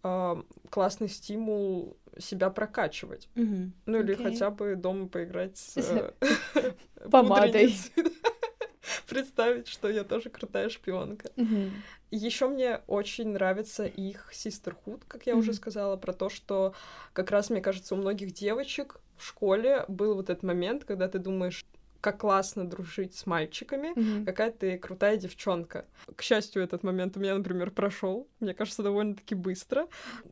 э, 0.03 0.41
классный 0.69 1.09
стимул 1.09 1.97
себя 2.19 2.49
прокачивать. 2.49 3.29
Mm-hmm. 3.35 3.71
Ну 3.85 3.99
или 3.99 4.15
okay. 4.15 4.23
хотя 4.23 4.49
бы 4.49 4.75
дома 4.75 5.07
поиграть 5.07 5.57
с 5.57 5.77
э, 5.77 6.11
помадой. 7.11 7.75
Представить, 9.07 9.67
что 9.67 9.89
я 9.89 10.03
тоже 10.03 10.29
крутая 10.29 10.69
шпионка. 10.69 11.29
Еще 12.11 12.47
мне 12.47 12.81
очень 12.87 13.29
нравится 13.29 13.85
их 13.85 14.29
sisterhood, 14.31 15.01
как 15.07 15.25
я 15.25 15.33
mm-hmm. 15.33 15.37
уже 15.37 15.53
сказала, 15.53 15.97
про 15.97 16.13
то, 16.13 16.29
что 16.29 16.73
как 17.13 17.31
раз, 17.31 17.49
мне 17.49 17.61
кажется, 17.61 17.95
у 17.95 17.97
многих 17.97 18.33
девочек 18.33 18.99
в 19.17 19.25
школе 19.25 19.85
был 19.87 20.15
вот 20.15 20.29
этот 20.29 20.43
момент, 20.43 20.83
когда 20.83 21.07
ты 21.07 21.19
думаешь, 21.19 21.65
как 22.03 22.17
классно 22.17 22.65
дружить 22.65 23.15
с 23.15 23.25
мальчиками, 23.25 23.97
mm-hmm. 23.97 24.25
какая 24.25 24.51
ты 24.51 24.77
крутая 24.77 25.15
девчонка. 25.15 25.85
К 26.17 26.21
счастью, 26.21 26.61
этот 26.61 26.83
момент 26.83 27.15
у 27.15 27.21
меня, 27.21 27.33
например, 27.33 27.71
прошел, 27.71 28.27
мне 28.41 28.53
кажется, 28.53 28.83
довольно-таки 28.83 29.35
быстро, 29.35 29.87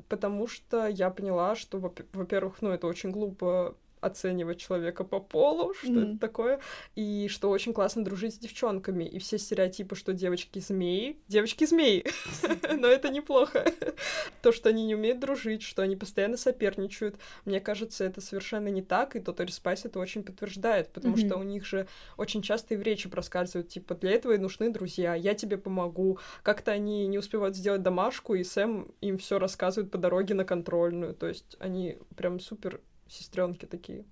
потому 0.09 0.47
что 0.47 0.87
я 0.87 1.09
поняла, 1.09 1.55
что, 1.55 1.79
во-первых, 1.79 2.61
ну, 2.61 2.71
это 2.71 2.87
очень 2.87 3.11
глупо 3.11 3.77
оценивать 4.01 4.59
человека 4.59 5.03
по 5.03 5.19
полу, 5.19 5.73
что 5.75 5.87
mm-hmm. 5.87 6.09
это 6.11 6.19
такое, 6.19 6.59
и 6.95 7.27
что 7.29 7.49
очень 7.49 7.73
классно 7.73 8.03
дружить 8.03 8.35
с 8.35 8.37
девчонками, 8.39 9.03
и 9.03 9.19
все 9.19 9.37
стереотипы, 9.37 9.95
что 9.95 10.11
девочки 10.11 10.59
змеи, 10.59 11.19
девочки 11.27 11.65
змеи, 11.65 12.05
но 12.77 12.87
это 12.87 13.09
неплохо. 13.09 13.71
То, 14.41 14.51
что 14.51 14.69
они 14.69 14.85
не 14.85 14.95
умеют 14.95 15.19
дружить, 15.19 15.61
что 15.61 15.83
они 15.83 15.95
постоянно 15.95 16.37
соперничают, 16.37 17.15
мне 17.45 17.59
кажется, 17.59 18.03
это 18.03 18.21
совершенно 18.21 18.67
не 18.69 18.81
так, 18.81 19.15
и 19.15 19.19
Total 19.19 19.45
Spice 19.45 19.81
это 19.85 19.99
очень 19.99 20.23
подтверждает, 20.23 20.89
потому 20.89 21.15
что 21.17 21.37
у 21.37 21.43
них 21.43 21.65
же 21.65 21.87
очень 22.17 22.41
часто 22.41 22.73
и 22.73 22.77
в 22.77 22.81
речи 22.81 23.07
проскальзывают, 23.07 23.69
типа, 23.69 23.95
для 23.95 24.11
этого 24.11 24.33
и 24.33 24.37
нужны 24.37 24.71
друзья, 24.71 25.13
я 25.13 25.35
тебе 25.35 25.57
помогу. 25.57 26.19
Как-то 26.41 26.71
они 26.71 27.07
не 27.07 27.19
успевают 27.19 27.55
сделать 27.55 27.83
домашку, 27.83 28.33
и 28.33 28.43
Сэм 28.43 28.91
им 29.01 29.17
все 29.17 29.37
рассказывает 29.37 29.91
по 29.91 29.97
дороге 29.97 30.33
на 30.33 30.43
контрольную, 30.43 31.13
то 31.13 31.27
есть 31.27 31.55
они 31.59 31.97
прям 32.15 32.39
супер 32.39 32.81
сестренки 33.11 33.65
такие. 33.65 34.05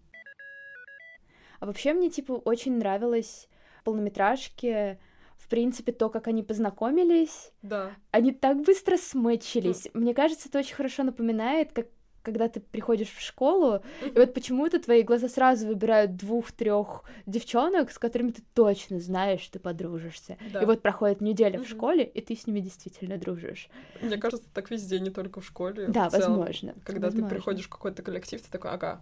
А 1.60 1.66
вообще 1.66 1.94
мне, 1.94 2.10
типа, 2.10 2.34
очень 2.34 2.78
нравилось 2.78 3.50
полнометражки, 3.84 5.00
в 5.38 5.48
принципе, 5.48 5.92
то, 5.92 6.10
как 6.10 6.28
они 6.28 6.44
познакомились. 6.44 7.52
Да. 7.62 7.92
Они 8.12 8.32
так 8.32 8.62
быстро 8.62 8.98
смычились. 8.98 9.88
Mm. 9.88 9.92
Мне 9.94 10.14
кажется, 10.14 10.50
это 10.50 10.60
очень 10.60 10.76
хорошо 10.76 11.04
напоминает, 11.04 11.72
как 11.72 11.88
когда 12.22 12.48
ты 12.48 12.60
приходишь 12.60 13.10
в 13.10 13.22
школу, 13.22 13.82
и 14.04 14.18
вот 14.18 14.34
почему-то 14.34 14.80
твои 14.80 15.04
глаза 15.04 15.30
сразу 15.30 15.68
выбирают 15.68 16.16
двух-трех 16.16 17.04
девчонок, 17.26 17.92
с 17.92 18.00
которыми 18.00 18.32
ты 18.32 18.42
точно 18.54 19.00
знаешь, 19.00 19.42
что 19.42 19.54
ты 19.54 19.60
подружишься. 19.60 20.38
Да. 20.52 20.62
И 20.62 20.66
вот 20.66 20.82
проходит 20.82 21.22
неделя 21.22 21.60
в 21.60 21.68
школе, 21.68 22.04
и 22.04 22.22
ты 22.22 22.36
с 22.36 22.48
ними 22.48 22.60
действительно 22.60 23.18
дружишь. 23.18 23.70
Мне 24.02 24.18
кажется, 24.18 24.48
так 24.54 24.70
везде, 24.72 25.00
не 25.00 25.10
только 25.10 25.42
в 25.42 25.46
школе. 25.46 25.88
Да, 25.88 26.10
в 26.10 26.12
целом. 26.12 26.38
возможно. 26.38 26.76
Когда 26.84 27.08
возможно. 27.08 27.30
ты 27.30 27.36
приходишь 27.36 27.66
в 27.66 27.70
какой-то 27.70 28.02
коллектив, 28.04 28.42
ты 28.42 28.50
такой, 28.50 28.72
ага, 28.72 29.02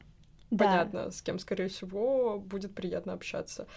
да. 0.50 0.66
понятно, 0.66 1.12
с 1.12 1.22
кем, 1.22 1.40
скорее 1.40 1.68
всего, 1.68 2.40
будет 2.40 2.74
приятно 2.74 3.14
общаться. 3.14 3.68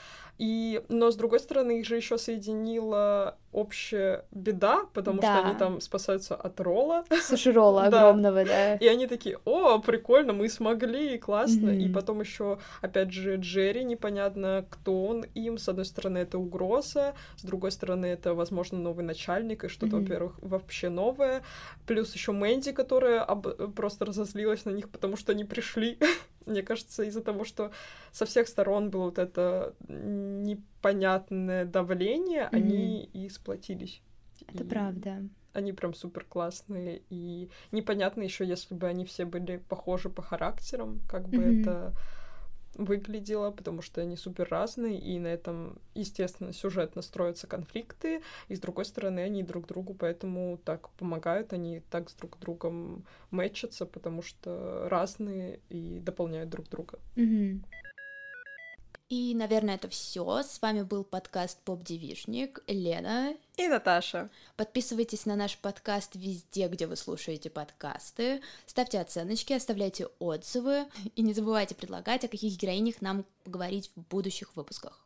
И, 0.40 0.82
но 0.88 1.10
с 1.10 1.16
другой 1.16 1.38
стороны, 1.38 1.80
их 1.80 1.86
же 1.86 1.96
еще 1.96 2.16
соединила 2.16 3.36
общая 3.52 4.24
беда, 4.30 4.86
потому 4.94 5.20
да. 5.20 5.36
что 5.36 5.46
они 5.46 5.58
там 5.58 5.80
спасаются 5.82 6.34
от 6.34 6.58
ролла. 6.60 7.04
Суши 7.22 7.52
ролла 7.52 7.84
огромного, 7.86 8.46
да. 8.46 8.76
И 8.76 8.86
они 8.86 9.06
такие, 9.06 9.38
о, 9.44 9.78
прикольно, 9.80 10.32
мы 10.32 10.48
смогли, 10.48 11.18
классно. 11.18 11.68
И 11.68 11.92
потом 11.92 12.20
еще, 12.20 12.58
опять 12.80 13.12
же, 13.12 13.36
Джерри, 13.36 13.84
непонятно, 13.84 14.64
кто 14.70 15.04
он 15.04 15.24
им. 15.34 15.58
С 15.58 15.68
одной 15.68 15.84
стороны, 15.84 16.18
это 16.18 16.38
угроза, 16.38 17.14
с 17.36 17.42
другой 17.42 17.70
стороны, 17.70 18.06
это, 18.06 18.32
возможно, 18.32 18.78
новый 18.78 19.04
начальник, 19.04 19.64
и 19.64 19.68
что-то, 19.68 19.96
во-первых, 19.96 20.38
вообще 20.40 20.88
новое. 20.88 21.42
Плюс 21.86 22.14
еще 22.14 22.32
Мэнди, 22.32 22.72
которая 22.72 23.26
просто 23.76 24.06
разозлилась 24.06 24.64
на 24.64 24.70
них, 24.70 24.88
потому 24.88 25.18
что 25.18 25.32
они 25.32 25.44
пришли. 25.44 25.98
Мне 26.50 26.62
кажется, 26.62 27.02
из-за 27.04 27.22
того, 27.22 27.44
что 27.44 27.70
со 28.12 28.26
всех 28.26 28.48
сторон 28.48 28.90
было 28.90 29.04
вот 29.04 29.18
это 29.18 29.74
непонятное 29.88 31.64
давление, 31.64 32.42
mm-hmm. 32.42 32.56
они 32.56 33.04
и 33.04 33.28
сплотились. 33.28 34.02
Это 34.48 34.64
и 34.64 34.66
правда. 34.66 35.22
Они 35.52 35.72
прям 35.72 35.94
супер 35.94 36.24
классные. 36.24 37.02
И 37.10 37.50
непонятно 37.72 38.22
еще, 38.22 38.44
если 38.44 38.74
бы 38.74 38.86
они 38.86 39.04
все 39.04 39.24
были 39.24 39.56
похожи 39.56 40.08
по 40.08 40.22
характерам, 40.22 41.00
как 41.08 41.28
бы 41.28 41.36
mm-hmm. 41.38 41.60
это 41.60 41.94
выглядело, 42.74 43.50
потому 43.50 43.82
что 43.82 44.00
они 44.00 44.16
супер 44.16 44.48
разные, 44.50 44.98
и 44.98 45.18
на 45.18 45.28
этом, 45.28 45.78
естественно, 45.94 46.52
сюжетно 46.52 47.02
строятся 47.02 47.46
конфликты, 47.46 48.22
и 48.48 48.54
с 48.54 48.60
другой 48.60 48.84
стороны, 48.84 49.20
они 49.20 49.42
друг 49.42 49.66
другу 49.66 49.94
поэтому 49.94 50.58
так 50.64 50.90
помогают, 50.90 51.52
они 51.52 51.82
так 51.90 52.10
с 52.10 52.14
друг 52.14 52.38
другом 52.38 53.04
мэчатся, 53.30 53.86
потому 53.86 54.22
что 54.22 54.86
разные 54.88 55.60
и 55.68 56.00
дополняют 56.00 56.50
друг 56.50 56.68
друга. 56.68 56.98
Mm-hmm. 57.16 57.60
И, 59.10 59.34
наверное, 59.34 59.74
это 59.74 59.88
все. 59.88 60.44
С 60.44 60.62
вами 60.62 60.82
был 60.82 61.02
подкаст 61.02 61.58
Поп 61.64 61.82
Девишник, 61.82 62.62
Лена 62.68 63.34
и 63.56 63.66
Наташа. 63.66 64.30
Подписывайтесь 64.56 65.26
на 65.26 65.34
наш 65.34 65.58
подкаст 65.58 66.14
везде, 66.14 66.68
где 66.68 66.86
вы 66.86 66.94
слушаете 66.94 67.50
подкасты. 67.50 68.40
Ставьте 68.66 69.00
оценочки, 69.00 69.52
оставляйте 69.52 70.06
отзывы. 70.20 70.86
И 71.16 71.22
не 71.22 71.32
забывайте 71.32 71.74
предлагать, 71.74 72.24
о 72.24 72.28
каких 72.28 72.56
героинях 72.56 73.02
нам 73.02 73.24
поговорить 73.42 73.90
в 73.96 74.00
будущих 74.02 74.54
выпусках. 74.54 75.04